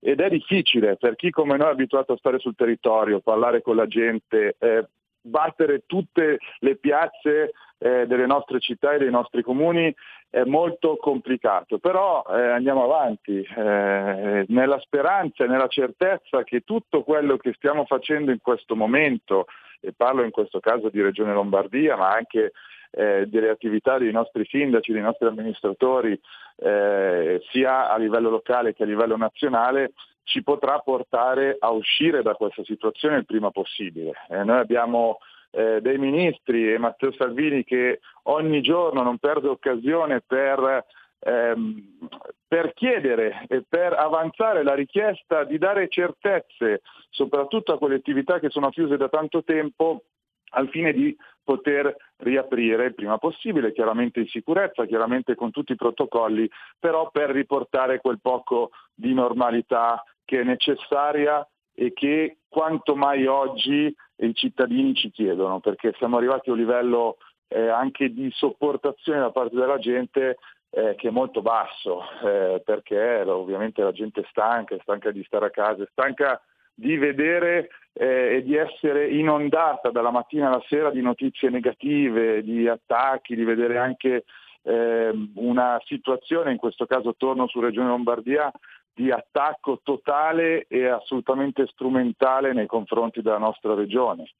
[0.00, 3.74] Ed è difficile per chi come noi è abituato a stare sul territorio, parlare con
[3.74, 4.86] la gente, eh,
[5.20, 9.94] battere tutte le piazze eh, delle nostre città e dei nostri comuni
[10.30, 17.02] è molto complicato, però eh, andiamo avanti eh, nella speranza e nella certezza che tutto
[17.02, 19.46] quello che stiamo facendo in questo momento,
[19.80, 22.52] e parlo in questo caso di Regione Lombardia, ma anche
[22.90, 26.18] eh, delle attività dei nostri sindaci, dei nostri amministratori,
[26.56, 29.92] eh, sia a livello locale che a livello nazionale,
[30.28, 34.12] ci potrà portare a uscire da questa situazione il prima possibile.
[34.28, 35.18] Eh, noi abbiamo
[35.50, 40.84] eh, dei ministri e Matteo Salvini che ogni giorno non perde occasione per,
[41.20, 41.98] ehm,
[42.46, 48.50] per chiedere e per avanzare la richiesta di dare certezze soprattutto a quelle attività che
[48.50, 50.02] sono chiuse da tanto tempo
[50.50, 55.76] al fine di poter riaprire il prima possibile, chiaramente in sicurezza, chiaramente con tutti i
[55.76, 56.48] protocolli,
[56.78, 63.94] però per riportare quel poco di normalità che è necessaria e che quanto mai oggi
[64.16, 67.16] i cittadini ci chiedono, perché siamo arrivati a un livello
[67.48, 70.38] eh, anche di sopportazione da parte della gente
[70.70, 75.24] eh, che è molto basso, eh, perché ovviamente la gente è stanca, è stanca di
[75.24, 76.42] stare a casa, è stanca
[76.78, 82.68] di vedere eh, e di essere inondata dalla mattina alla sera di notizie negative, di
[82.68, 84.24] attacchi, di vedere anche
[84.62, 88.48] eh, una situazione, in questo caso torno su Regione Lombardia,
[88.94, 94.30] di attacco totale e assolutamente strumentale nei confronti della nostra regione,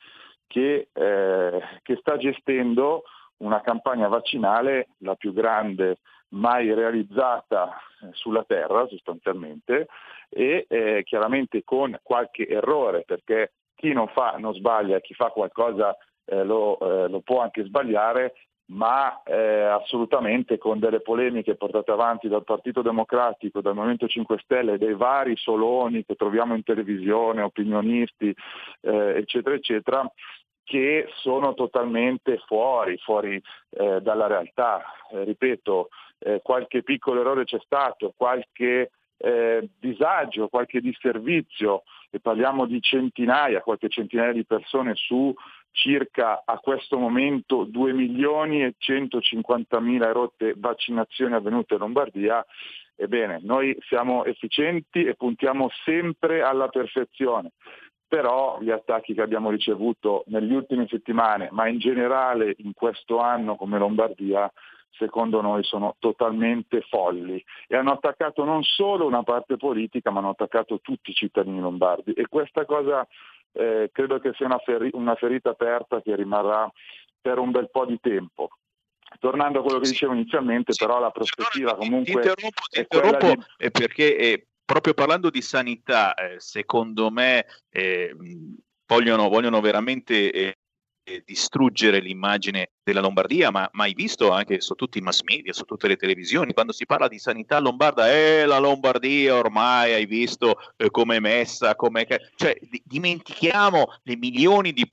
[0.47, 3.02] che, eh, che sta gestendo
[3.39, 5.98] una campagna vaccinale la più grande
[6.30, 9.88] mai realizzata eh, sulla terra sostanzialmente
[10.28, 15.96] e eh, chiaramente con qualche errore perché chi non fa non sbaglia, chi fa qualcosa
[16.24, 18.34] eh, lo, eh, lo può anche sbagliare,
[18.66, 24.78] ma eh, assolutamente con delle polemiche portate avanti dal Partito Democratico, dal Movimento 5 Stelle
[24.78, 28.34] dei vari soloni che troviamo in televisione, opinionisti,
[28.82, 30.12] eh, eccetera, eccetera,
[30.64, 33.40] che sono totalmente fuori, fuori
[33.70, 34.82] eh, dalla realtà.
[35.12, 35.88] Eh, ripeto,
[36.18, 43.60] eh, qualche piccolo errore c'è stato, qualche eh, disagio, qualche disservizio, e parliamo di centinaia,
[43.60, 45.34] qualche centinaia di persone su
[45.70, 52.44] circa a questo momento 2 milioni e 150 mila rotte vaccinazioni avvenute in Lombardia,
[52.96, 57.52] ebbene noi siamo efficienti e puntiamo sempre alla perfezione
[58.08, 63.54] però gli attacchi che abbiamo ricevuto negli ultime settimane, ma in generale in questo anno
[63.54, 64.50] come Lombardia,
[64.90, 67.43] secondo noi sono totalmente folli.
[67.66, 72.12] E hanno attaccato non solo una parte politica, ma hanno attaccato tutti i cittadini lombardi.
[72.12, 73.06] E questa cosa
[73.52, 76.70] eh, credo che sia una, feri- una ferita aperta che rimarrà
[77.20, 78.51] per un bel po' di tempo.
[79.20, 83.65] Tornando a quello che dicevo inizialmente, però la prospettiva comunque Ti interrompo, ti interrompo di-
[83.65, 88.15] eh, perché eh, proprio parlando di sanità, eh, secondo me eh,
[88.86, 90.57] vogliono, vogliono veramente eh,
[91.24, 95.89] distruggere l'immagine della Lombardia, ma mai visto anche su tutti i mass media, su tutte
[95.89, 100.90] le televisioni, quando si parla di sanità lombarda, eh, la Lombardia ormai hai visto eh,
[100.90, 102.06] come è messa, come
[102.36, 104.90] cioè di- dimentichiamo le milioni di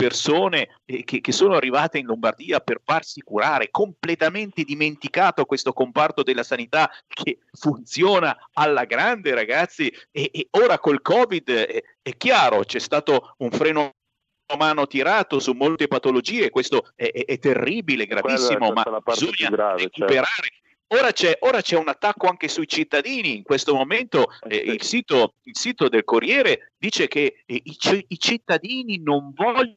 [0.00, 6.22] persone eh, che, che sono arrivate in Lombardia per farsi curare, completamente dimenticato questo comparto
[6.22, 9.92] della sanità che funziona alla grande ragazzi.
[10.10, 13.92] E, e ora col Covid eh, è chiaro, c'è stato un freno
[14.56, 20.00] mano tirato su molte patologie, questo è, è- è terribile, gravissimo, ma bisogna grave, certo.
[20.00, 20.48] recuperare.
[20.92, 23.36] Ora c'è, ora c'è un attacco anche sui cittadini.
[23.36, 27.76] In questo momento eh, il, sito, il sito del Corriere dice che eh, i,
[28.08, 29.76] i cittadini non vogliono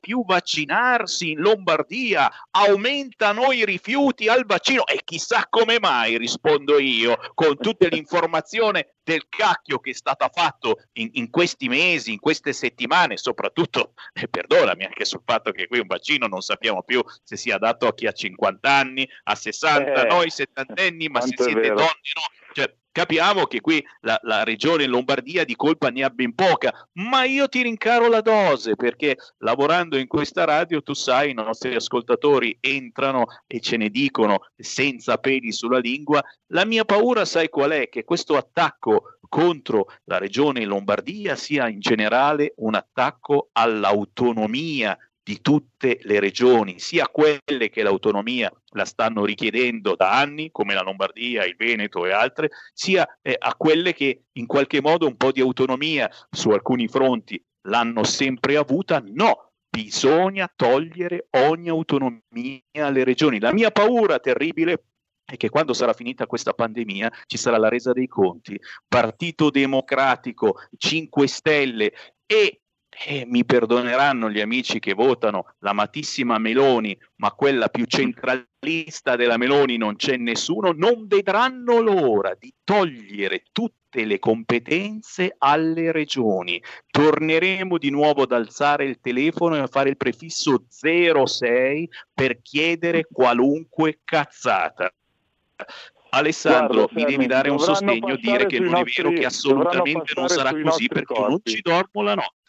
[0.00, 7.18] più vaccinarsi in Lombardia, aumentano i rifiuti al vaccino e chissà come mai, rispondo io,
[7.34, 12.52] con tutta l'informazione del cacchio che è stata fatto in, in questi mesi, in queste
[12.52, 17.36] settimane, soprattutto, eh, perdonami, anche sul fatto che qui un vaccino non sappiamo più se
[17.36, 21.68] sia adatto a chi ha 50 anni, a 60, Eh, noi settantenni, ma se siete
[21.68, 22.52] donne, no.
[22.52, 27.24] Cioè, capiamo che qui la, la regione Lombardia di colpa ne ha ben poca, ma
[27.24, 32.56] io ti rincaro la dose perché lavorando in questa radio, tu sai, i nostri ascoltatori
[32.60, 36.22] entrano e ce ne dicono senza peli sulla lingua.
[36.52, 37.88] La mia paura, sai qual è?
[37.88, 46.00] Che questo attacco contro la regione Lombardia sia in generale un attacco all'autonomia di tutte
[46.02, 51.56] le regioni, sia quelle che l'autonomia la stanno richiedendo da anni, come la Lombardia, il
[51.56, 56.10] Veneto e altre, sia eh, a quelle che in qualche modo un po' di autonomia
[56.30, 59.02] su alcuni fronti l'hanno sempre avuta.
[59.02, 63.40] No, bisogna togliere ogni autonomia alle regioni.
[63.40, 64.84] La mia paura terribile
[65.24, 70.58] è che quando sarà finita questa pandemia ci sarà la resa dei conti, Partito Democratico,
[70.76, 71.92] 5 Stelle
[72.26, 72.60] e
[73.06, 79.76] eh, mi perdoneranno gli amici che votano l'amatissima Meloni, ma quella più centralista della Meloni
[79.76, 86.62] non c'è nessuno, non vedranno l'ora di togliere tutte le competenze alle regioni.
[86.90, 93.06] Torneremo di nuovo ad alzare il telefono e a fare il prefisso 06 per chiedere
[93.10, 94.92] qualunque cazzata.
[96.10, 100.28] Alessandro, Guarda, mi devi dare un sostegno, dire che non è vero, che assolutamente non
[100.28, 102.43] sarà così perché non ci dormo la notte.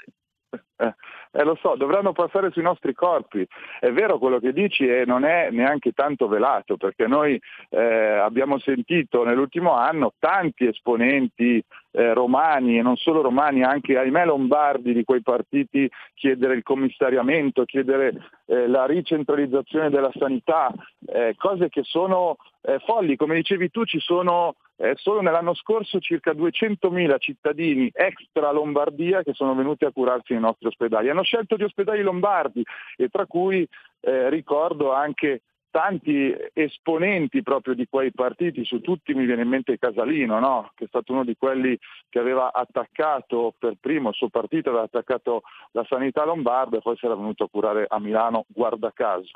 [0.78, 0.94] Eh,
[1.32, 3.46] eh, lo so, dovranno passare sui nostri corpi.
[3.80, 8.60] È vero quello che dici e non è neanche tanto velato, perché noi eh, abbiamo
[8.60, 11.64] sentito nell'ultimo anno tanti esponenti
[11.96, 17.64] eh, romani e non solo romani, anche ahimè lombardi di quei partiti chiedere il commissariamento,
[17.64, 18.14] chiedere
[18.46, 20.74] eh, la ricentralizzazione della sanità,
[21.06, 23.16] eh, cose che sono eh, folli.
[23.16, 29.34] Come dicevi tu, ci sono eh, solo nell'anno scorso circa 200.000 cittadini extra Lombardia che
[29.34, 31.10] sono venuti a curarsi nei nostri ospedali.
[31.10, 32.62] Hanno scelto gli ospedali lombardi
[32.98, 33.66] e tra cui
[34.02, 35.42] eh, ricordo anche
[35.76, 40.72] tanti esponenti proprio di quei partiti, su tutti mi viene in mente Casalino, no?
[40.74, 41.78] che è stato uno di quelli
[42.08, 45.42] che aveva attaccato per primo il suo partito, aveva attaccato
[45.72, 49.28] la sanità lombarda e poi si era venuto a curare a Milano, guarda caso.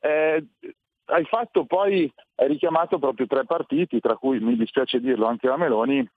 [0.00, 0.42] Eh,
[1.04, 5.58] hai fatto poi, hai richiamato proprio tre partiti, tra cui mi dispiace dirlo anche la
[5.58, 6.08] Meloni,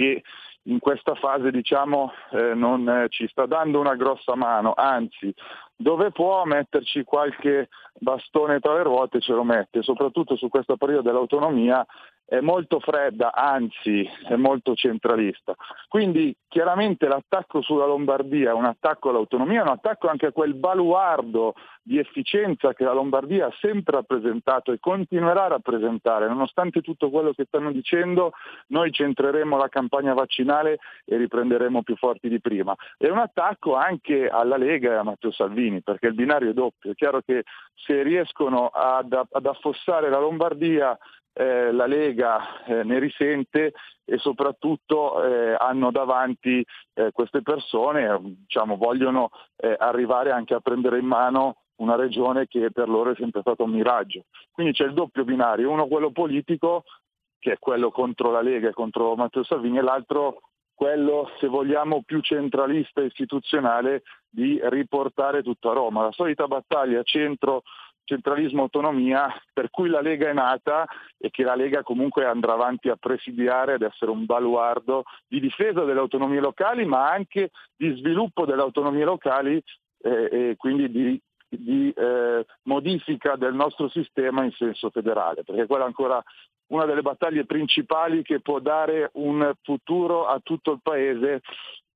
[0.00, 0.22] che
[0.64, 5.34] in questa fase diciamo, eh, non eh, ci sta dando una grossa mano, anzi
[5.76, 7.68] dove può metterci qualche
[7.98, 11.84] bastone tra le ruote ce lo mette, soprattutto su questo periodo dell'autonomia
[12.30, 15.52] è molto fredda, anzi è molto centralista.
[15.88, 20.54] Quindi chiaramente l'attacco sulla Lombardia è un attacco all'autonomia, è un attacco anche a quel
[20.54, 26.28] baluardo di efficienza che la Lombardia ha sempre rappresentato e continuerà a rappresentare.
[26.28, 28.30] Nonostante tutto quello che stanno dicendo,
[28.68, 32.76] noi centreremo la campagna vaccinale e riprenderemo più forti di prima.
[32.96, 36.92] È un attacco anche alla Lega e a Matteo Salvini, perché il binario è doppio.
[36.92, 37.42] È chiaro che
[37.74, 39.12] se riescono ad,
[39.42, 40.96] affossare la Lombardia
[41.32, 43.72] eh, la Lega eh, ne risente
[44.04, 50.98] e soprattutto eh, hanno davanti eh, queste persone, diciamo, vogliono eh, arrivare anche a prendere
[50.98, 54.24] in mano una regione che per loro è sempre stato un miraggio.
[54.50, 56.84] Quindi c'è il doppio binario, uno quello politico,
[57.38, 60.42] che è quello contro la Lega e contro Matteo Salvini, e l'altro
[60.74, 66.04] quello, se vogliamo, più centralista istituzionale di riportare tutto a Roma.
[66.04, 67.62] La solita battaglia centro
[68.10, 70.84] centralismo autonomia per cui la Lega è nata
[71.16, 75.84] e che la Lega comunque andrà avanti a presidiare ad essere un baluardo di difesa
[75.84, 79.62] delle autonomie locali ma anche di sviluppo delle autonomie locali
[80.02, 85.84] eh, e quindi di, di eh, modifica del nostro sistema in senso federale perché quella
[85.84, 86.22] è ancora
[86.70, 91.42] una delle battaglie principali che può dare un futuro a tutto il paese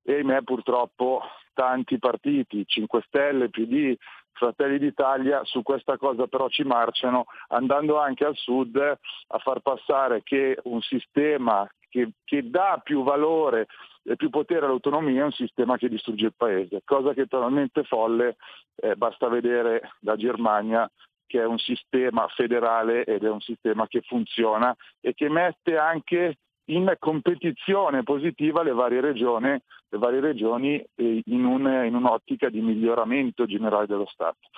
[0.02, 1.22] e ahimè purtroppo
[1.54, 3.96] tanti partiti, 5 Stelle, PD,
[4.34, 10.22] Fratelli d'Italia su questa cosa però ci marciano, andando anche al sud a far passare
[10.22, 13.68] che un sistema che, che dà più valore
[14.02, 17.84] e più potere all'autonomia è un sistema che distrugge il paese, cosa che è totalmente
[17.84, 18.36] folle,
[18.76, 20.90] eh, basta vedere la Germania
[21.26, 26.38] che è un sistema federale ed è un sistema che funziona e che mette anche
[26.66, 32.60] in competizione positiva le varie regioni, le varie regioni eh, in, un, in, un'ottica di
[32.60, 34.48] miglioramento generale dello Stato.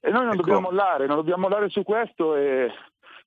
[0.00, 0.42] E noi non ecco.
[0.42, 2.70] dobbiamo mollare, non dobbiamo mollare su questo, e,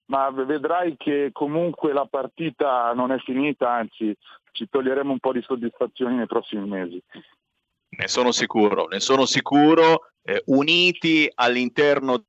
[0.05, 4.15] ma vedrai che comunque la partita non è finita, anzi
[4.51, 7.01] ci toglieremo un po' di soddisfazioni nei prossimi mesi.
[7.97, 12.23] Ne sono sicuro, ne sono sicuro, eh, uniti all'interno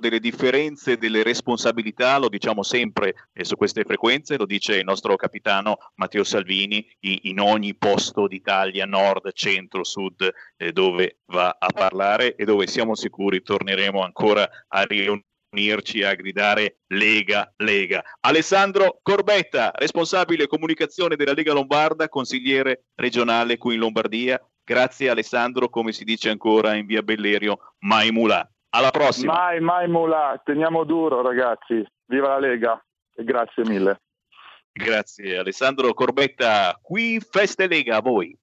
[0.00, 5.76] delle differenze, delle responsabilità, lo diciamo sempre su queste frequenze, lo dice il nostro capitano
[5.94, 12.34] Matteo Salvini in, in ogni posto d'Italia, nord, centro, sud, eh, dove va a parlare
[12.34, 18.02] e dove siamo sicuri torneremo ancora a riunirci a gridare Lega, Lega.
[18.20, 24.40] Alessandro Corbetta, responsabile comunicazione della Lega Lombarda, consigliere regionale qui in Lombardia.
[24.64, 28.48] Grazie Alessandro, come si dice ancora in via Bellerio, mai mulà.
[28.70, 29.32] Alla prossima.
[29.32, 30.40] Mai, mai mulà.
[30.44, 31.84] Teniamo duro, ragazzi.
[32.06, 32.84] Viva la Lega
[33.14, 34.00] e grazie mille.
[34.72, 36.78] Grazie Alessandro Corbetta.
[36.80, 38.36] Qui Feste Lega a voi.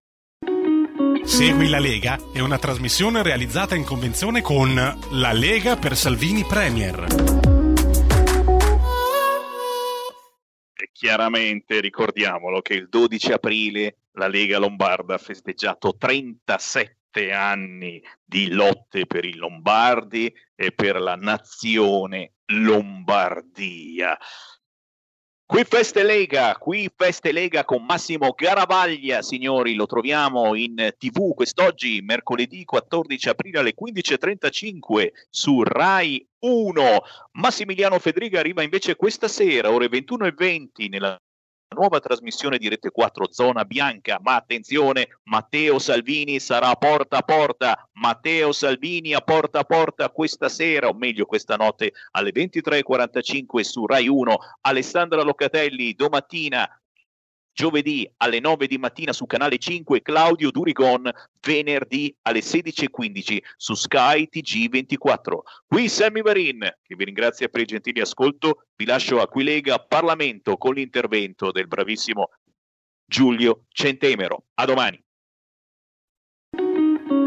[1.23, 7.05] Segui la Lega è una trasmissione realizzata in convenzione con La Lega per Salvini Premier.
[10.73, 16.96] E chiaramente ricordiamolo che il 12 aprile la Lega Lombarda ha festeggiato 37
[17.31, 24.17] anni di lotte per i Lombardi e per la nazione Lombardia.
[25.47, 32.01] Qui Feste Lega, qui Feste Lega con Massimo Garavaglia, signori, lo troviamo in tv quest'oggi,
[32.01, 37.01] mercoledì 14 aprile alle 15.35 su Rai 1.
[37.31, 41.17] Massimiliano Federiga arriva invece questa sera, ore 21.20, nella
[41.75, 47.87] nuova trasmissione di Rete 4 Zona Bianca, ma attenzione, Matteo Salvini sarà porta a porta,
[47.93, 53.85] Matteo Salvini a porta a porta questa sera, o meglio questa notte alle 23.45 su
[53.85, 56.67] Rai 1, Alessandra Locatelli domattina
[57.57, 61.11] giovedì alle 9 di mattina su canale 5 Claudio Durigon
[61.41, 68.01] venerdì alle 16.15 su Sky TG24 qui Sammy Varin che vi ringrazia per il gentile
[68.01, 68.67] ascolto.
[68.75, 72.29] Vi lascio a Quilega Parlamento con l'intervento del bravissimo
[73.03, 74.43] Giulio Centemero.
[74.53, 75.03] A domani.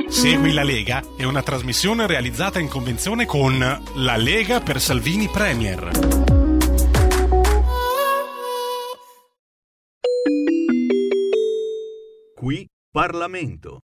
[0.06, 3.58] Segui la Lega è una trasmissione realizzata in convenzione con
[3.96, 6.39] La Lega per Salvini Premier.
[12.40, 13.80] Qui Parlamento.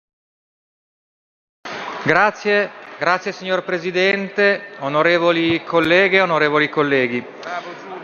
[2.04, 2.70] Grazie,
[3.00, 7.26] grazie signor Presidente, onorevoli colleghe e onorevoli colleghi.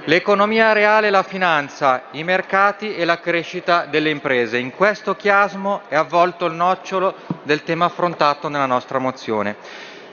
[0.06, 4.58] L'economia reale e la finanza, i mercati e la crescita delle imprese.
[4.58, 7.14] In questo chiasmo è avvolto il nocciolo
[7.44, 9.56] del tema affrontato nella nostra mozione.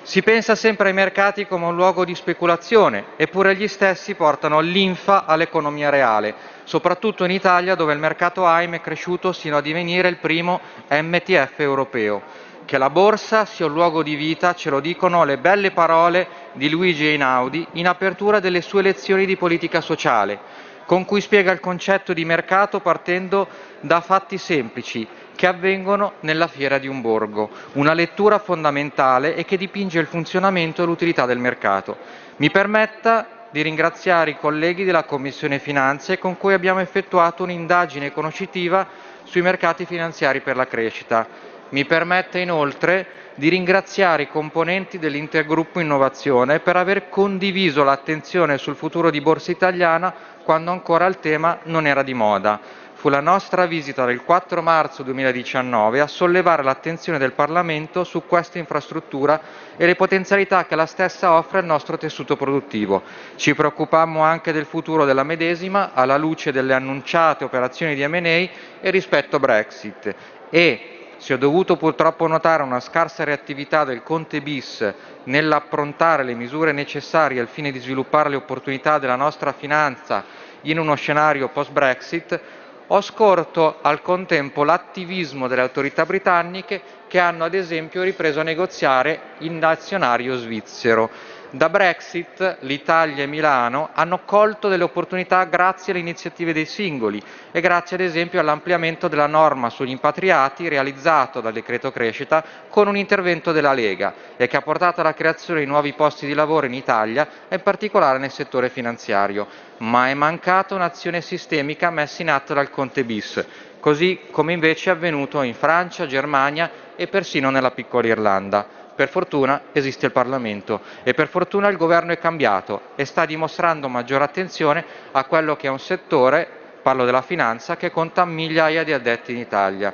[0.02, 5.24] Si pensa sempre ai mercati come un luogo di speculazione, eppure gli stessi portano linfa
[5.24, 6.34] all'economia reale,
[6.66, 10.60] soprattutto in Italia dove il mercato AIM è cresciuto sino a divenire il primo
[10.90, 12.22] MTF europeo.
[12.64, 16.68] Che la borsa sia un luogo di vita ce lo dicono le belle parole di
[16.68, 20.38] Luigi Einaudi in apertura delle sue lezioni di politica sociale,
[20.84, 23.46] con cui spiega il concetto di mercato partendo
[23.80, 25.06] da fatti semplici
[25.36, 30.82] che avvengono nella fiera di un borgo, una lettura fondamentale e che dipinge il funzionamento
[30.82, 31.96] e l'utilità del mercato.
[32.38, 38.86] Mi permetta di ringraziare i colleghi della Commissione Finanze con cui abbiamo effettuato un'indagine conoscitiva
[39.24, 41.26] sui mercati finanziari per la crescita.
[41.70, 49.08] Mi permette inoltre di ringraziare i componenti dell'intergruppo innovazione per aver condiviso l'attenzione sul futuro
[49.08, 50.12] di Borsa Italiana
[50.42, 52.60] quando ancora il tema non era di moda.
[52.98, 58.56] Fu la nostra visita del 4 marzo 2019 a sollevare l'attenzione del Parlamento su questa
[58.56, 59.38] infrastruttura
[59.76, 63.02] e le potenzialità che la stessa offre al nostro tessuto produttivo.
[63.36, 68.50] Ci preoccupammo anche del futuro della medesima alla luce delle annunciate operazioni di M&A e
[68.84, 70.14] rispetto Brexit
[70.48, 74.90] e si è dovuto purtroppo notare una scarsa reattività del Conte bis
[75.24, 80.24] nell'approntare le misure necessarie al fine di sviluppare le opportunità della nostra finanza
[80.62, 82.40] in uno scenario post-Brexit,
[82.88, 89.20] ho scorto al contempo l'attivismo delle autorità britanniche che hanno ad esempio ripreso a negoziare
[89.38, 91.10] in azionario svizzero.
[91.50, 97.60] Da Brexit l'Italia e Milano hanno colto delle opportunità grazie alle iniziative dei singoli e
[97.60, 103.52] grazie ad esempio all'ampliamento della norma sugli impatriati realizzato dal decreto crescita con un intervento
[103.52, 107.28] della Lega e che ha portato alla creazione di nuovi posti di lavoro in Italia
[107.48, 109.46] e in particolare nel settore finanziario.
[109.78, 113.44] Ma è mancata un'azione sistemica messa in atto dal Conte bis,
[113.78, 118.84] così come invece è avvenuto in Francia, Germania e persino nella piccola Irlanda.
[118.96, 123.88] Per fortuna esiste il Parlamento e per fortuna il governo è cambiato e sta dimostrando
[123.88, 124.82] maggiore attenzione
[125.12, 126.48] a quello che è un settore,
[126.80, 129.92] parlo della finanza, che conta migliaia di addetti in Italia.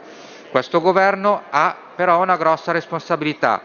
[0.52, 3.60] Questo governo ha però una grossa responsabilità,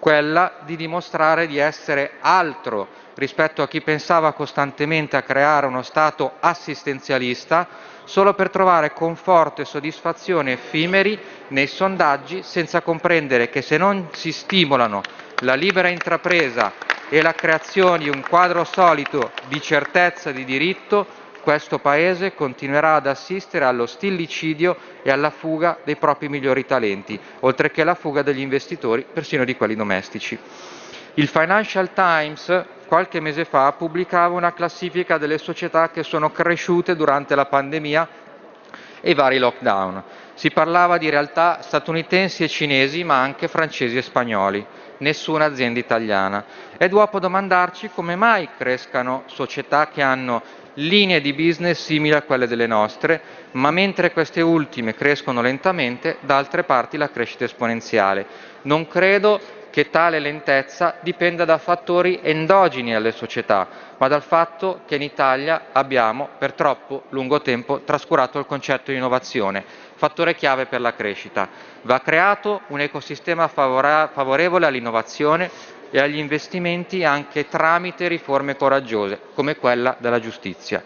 [0.00, 6.32] quella di dimostrare di essere altro rispetto a chi pensava costantemente a creare uno Stato
[6.40, 7.66] assistenzialista
[8.04, 11.18] solo per trovare conforto e soddisfazione effimeri
[11.48, 15.02] nei sondaggi senza comprendere che se non si stimolano
[15.42, 16.72] la libera intrapresa
[17.08, 21.06] e la creazione di un quadro solido di certezza di diritto,
[21.42, 27.70] questo Paese continuerà ad assistere allo stillicidio e alla fuga dei propri migliori talenti, oltre
[27.70, 30.38] che alla fuga degli investitori, persino di quelli domestici.
[31.14, 37.34] Il Financial Times qualche mese fa pubblicava una classifica delle società che sono cresciute durante
[37.34, 38.08] la pandemia
[39.00, 40.02] e i vari lockdown.
[40.34, 44.64] Si parlava di realtà statunitensi e cinesi, ma anche francesi e spagnoli.
[44.98, 46.44] Nessuna azienda italiana.
[46.78, 50.42] Ed dopo domandarci come mai crescano società che hanno
[50.74, 53.20] linee di business simili a quelle delle nostre,
[53.52, 58.26] ma mentre queste ultime crescono lentamente, da altre parti la crescita è esponenziale.
[58.62, 63.66] Non credo che tale lentezza dipenda da fattori endogeni alle società,
[63.96, 68.96] ma dal fatto che in Italia abbiamo per troppo lungo tempo trascurato il concetto di
[68.96, 69.64] innovazione,
[69.94, 71.48] fattore chiave per la crescita.
[71.82, 75.50] Va creato un ecosistema favorevole all'innovazione
[75.92, 80.82] e agli investimenti anche tramite riforme coraggiose, come quella della giustizia.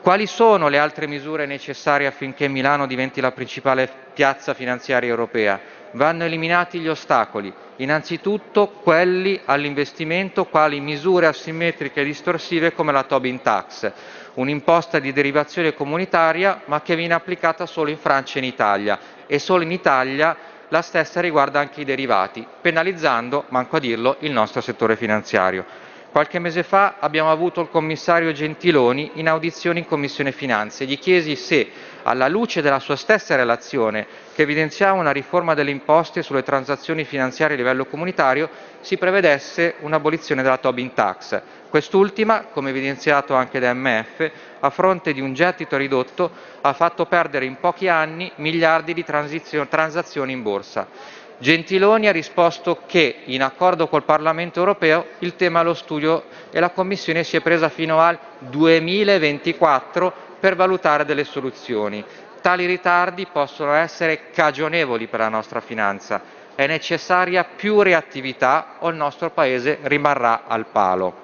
[0.00, 5.60] Quali sono le altre misure necessarie affinché Milano diventi la principale piazza finanziaria europea?
[5.92, 13.40] Vanno eliminati gli ostacoli, innanzitutto quelli all'investimento quali misure asimmetriche e distorsive come la Tobin
[13.40, 13.90] Tax,
[14.34, 19.38] un'imposta di derivazione comunitaria ma che viene applicata solo in Francia e in Italia e
[19.38, 20.36] solo in Italia
[20.68, 25.64] la stessa riguarda anche i derivati, penalizzando, manco a dirlo, il nostro settore finanziario.
[26.10, 30.84] Qualche mese fa abbiamo avuto il commissario Gentiloni in audizione in Commissione Finanze.
[30.84, 31.70] Gli chiesi se,
[32.08, 37.54] alla luce della sua stessa relazione, che evidenziava una riforma delle imposte sulle transazioni finanziarie
[37.54, 38.48] a livello comunitario,
[38.80, 41.40] si prevedesse un'abolizione della Tobin Tax.
[41.68, 44.30] Quest'ultima, come evidenziato anche da MF,
[44.60, 46.30] a fronte di un gettito ridotto,
[46.62, 50.86] ha fatto perdere in pochi anni miliardi di transazioni in borsa.
[51.40, 56.58] Gentiloni ha risposto che, in accordo col Parlamento europeo, il tema è allo studio e
[56.58, 62.04] la Commissione si è presa fino al 2024 per valutare delle soluzioni.
[62.40, 66.20] Tali ritardi possono essere cagionevoli per la nostra finanza.
[66.54, 71.22] È necessaria più reattività o il nostro Paese rimarrà al palo.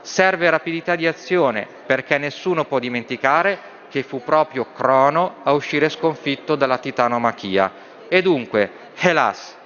[0.00, 6.54] Serve rapidità di azione perché nessuno può dimenticare che fu proprio Crono a uscire sconfitto
[6.54, 7.72] dalla titanomachia.
[8.08, 9.56] E dunque, hélas,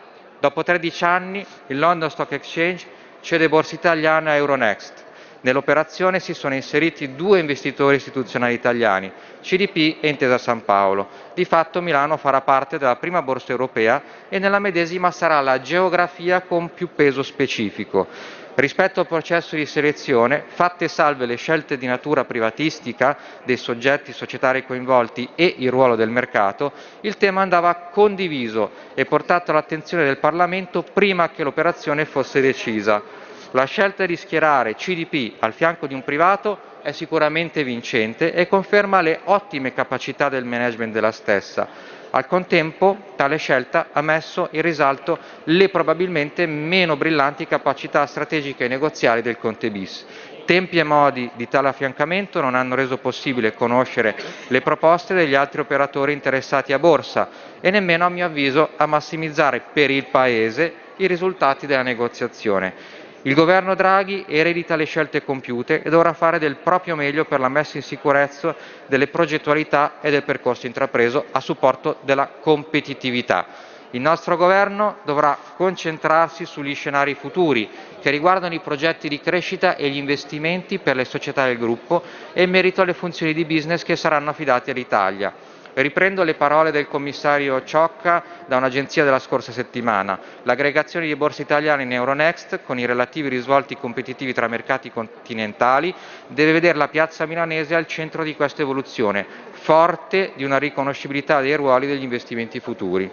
[0.42, 2.84] Dopo 13 anni il London Stock Exchange
[3.20, 5.04] cede Borsa Italiana a Euronext.
[5.42, 9.10] Nell'operazione si sono inseriti due investitori istituzionali italiani,
[9.42, 11.08] CDP e Intesa San Paolo.
[11.34, 16.42] Di fatto Milano farà parte della prima borsa europea e nella medesima sarà la geografia
[16.42, 18.06] con più peso specifico.
[18.54, 24.64] Rispetto al processo di selezione, fatte salve le scelte di natura privatistica dei soggetti societari
[24.64, 26.70] coinvolti e il ruolo del mercato,
[27.00, 33.21] il tema andava condiviso e portato all'attenzione del Parlamento prima che l'operazione fosse decisa.
[33.54, 39.02] La scelta di schierare CDP al fianco di un privato è sicuramente vincente e conferma
[39.02, 41.68] le ottime capacità del management della stessa.
[42.12, 48.68] Al contempo, tale scelta ha messo in risalto le probabilmente meno brillanti capacità strategiche e
[48.68, 50.06] negoziali del Conte bis.
[50.46, 54.14] Tempi e modi di tale affiancamento non hanno reso possibile conoscere
[54.48, 57.28] le proposte degli altri operatori interessati a borsa
[57.60, 63.00] e nemmeno, a mio avviso, a massimizzare per il Paese i risultati della negoziazione.
[63.24, 67.48] Il governo Draghi eredita le scelte compiute e dovrà fare del proprio meglio per la
[67.48, 68.52] messa in sicurezza
[68.86, 73.46] delle progettualità e del percorso intrapreso a supporto della competitività.
[73.90, 77.68] Il nostro governo dovrà concentrarsi sugli scenari futuri
[78.00, 82.42] che riguardano i progetti di crescita e gli investimenti per le società del gruppo e
[82.42, 85.32] in merito alle funzioni di business che saranno affidate all'Italia.
[85.74, 90.18] Riprendo le parole del commissario Ciocca da un'agenzia della scorsa settimana.
[90.42, 95.94] L'aggregazione di borse italiane in Euronext, con i relativi risvolti competitivi tra mercati continentali,
[96.26, 101.54] deve vedere la piazza milanese al centro di questa evoluzione, forte di una riconoscibilità dei
[101.54, 103.10] ruoli degli investimenti futuri.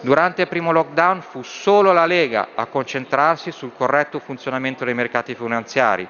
[0.00, 5.34] Durante il primo lockdown fu solo la Lega a concentrarsi sul corretto funzionamento dei mercati
[5.34, 6.06] finanziari.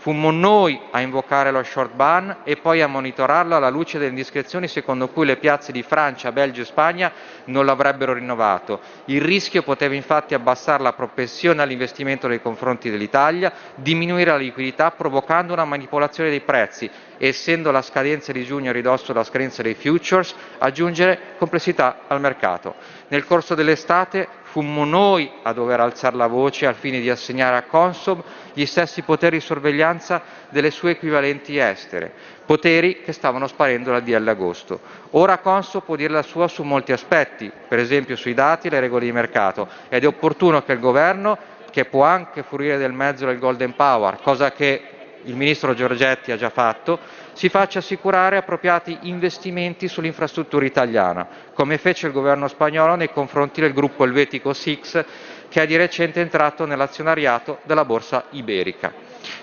[0.00, 4.66] Fummo noi a invocare lo short ban e poi a monitorarlo alla luce delle indiscrezioni
[4.66, 7.12] secondo cui le piazze di Francia, Belgio e Spagna
[7.44, 8.80] non l'avrebbero rinnovato.
[9.04, 15.52] Il rischio poteva infatti abbassare la propensione all'investimento nei confronti dell'Italia, diminuire la liquidità provocando
[15.52, 16.90] una manipolazione dei prezzi
[17.22, 22.76] essendo la scadenza di giugno ridosso della scadenza dei futures, aggiungere complessità al mercato.
[23.08, 27.62] Nel corso dell'estate fummo noi a dover alzare la voce al fine di assegnare a
[27.62, 28.22] Consob
[28.52, 32.12] gli stessi poteri di sorveglianza delle sue equivalenti estere,
[32.44, 34.80] poteri che stavano sparendo dal DL agosto.
[35.10, 38.80] Ora Consob può dire la sua su molti aspetti, per esempio sui dati e le
[38.80, 41.38] regole di mercato, ed è opportuno che il governo,
[41.70, 44.82] che può anche fruire del mezzo del Golden Power, cosa che
[45.22, 46.98] il ministro Giorgetti ha già fatto,
[47.40, 53.72] si faccia assicurare appropriati investimenti sull'infrastruttura italiana, come fece il governo spagnolo nei confronti del
[53.72, 55.02] gruppo elvetico Six,
[55.48, 58.92] che è di recente entrato nell'azionariato della borsa iberica.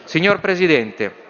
[0.04, 1.26] Signor Presidente,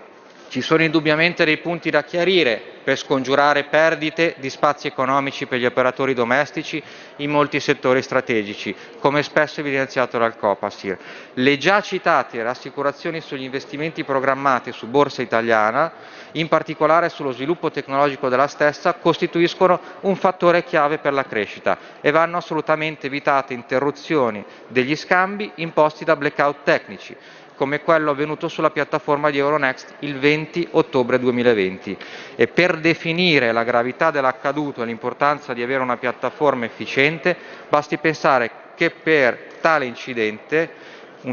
[0.49, 5.65] ci sono indubbiamente dei punti da chiarire per scongiurare perdite di spazi economici per gli
[5.65, 6.81] operatori domestici
[7.17, 10.97] in molti settori strategici, come spesso evidenziato dal Copasir.
[11.33, 15.91] Le già citate rassicurazioni sugli investimenti programmati su Borsa Italiana,
[16.33, 22.11] in particolare sullo sviluppo tecnologico della stessa, costituiscono un fattore chiave per la crescita e
[22.11, 27.15] vanno assolutamente evitate interruzioni degli scambi imposti da blackout tecnici
[27.55, 31.97] come quello avvenuto sulla piattaforma di Euronext il 20 ottobre 2020
[32.35, 37.35] e per definire la gravità dell'accaduto e l'importanza di avere una piattaforma efficiente
[37.67, 40.69] basti pensare che per tale incidente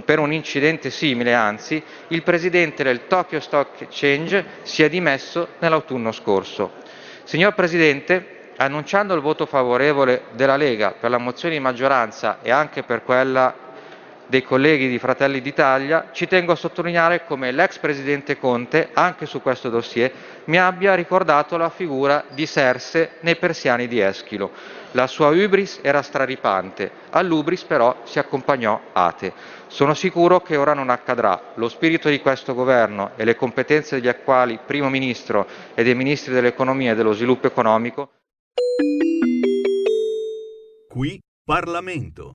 [0.04, 6.12] per un incidente simile, anzi, il presidente del Tokyo Stock Exchange si è dimesso nell'autunno
[6.12, 6.72] scorso.
[7.24, 12.82] Signor Presidente, annunciando il voto favorevole della Lega per la mozione di maggioranza e anche
[12.82, 13.63] per quella
[14.26, 19.40] dei colleghi di Fratelli d'Italia, ci tengo a sottolineare come l'ex presidente Conte, anche su
[19.42, 20.12] questo dossier,
[20.44, 24.50] mi abbia ricordato la figura di Serse nei persiani di Eschilo.
[24.92, 29.32] La sua ubris era straripante, all'ubris però si accompagnò Ate.
[29.66, 31.52] Sono sicuro che ora non accadrà.
[31.54, 36.32] Lo spirito di questo governo e le competenze degli attuali primo ministro e dei ministri
[36.32, 38.10] dell'economia e dello sviluppo economico
[40.94, 42.34] Qui Parlamento.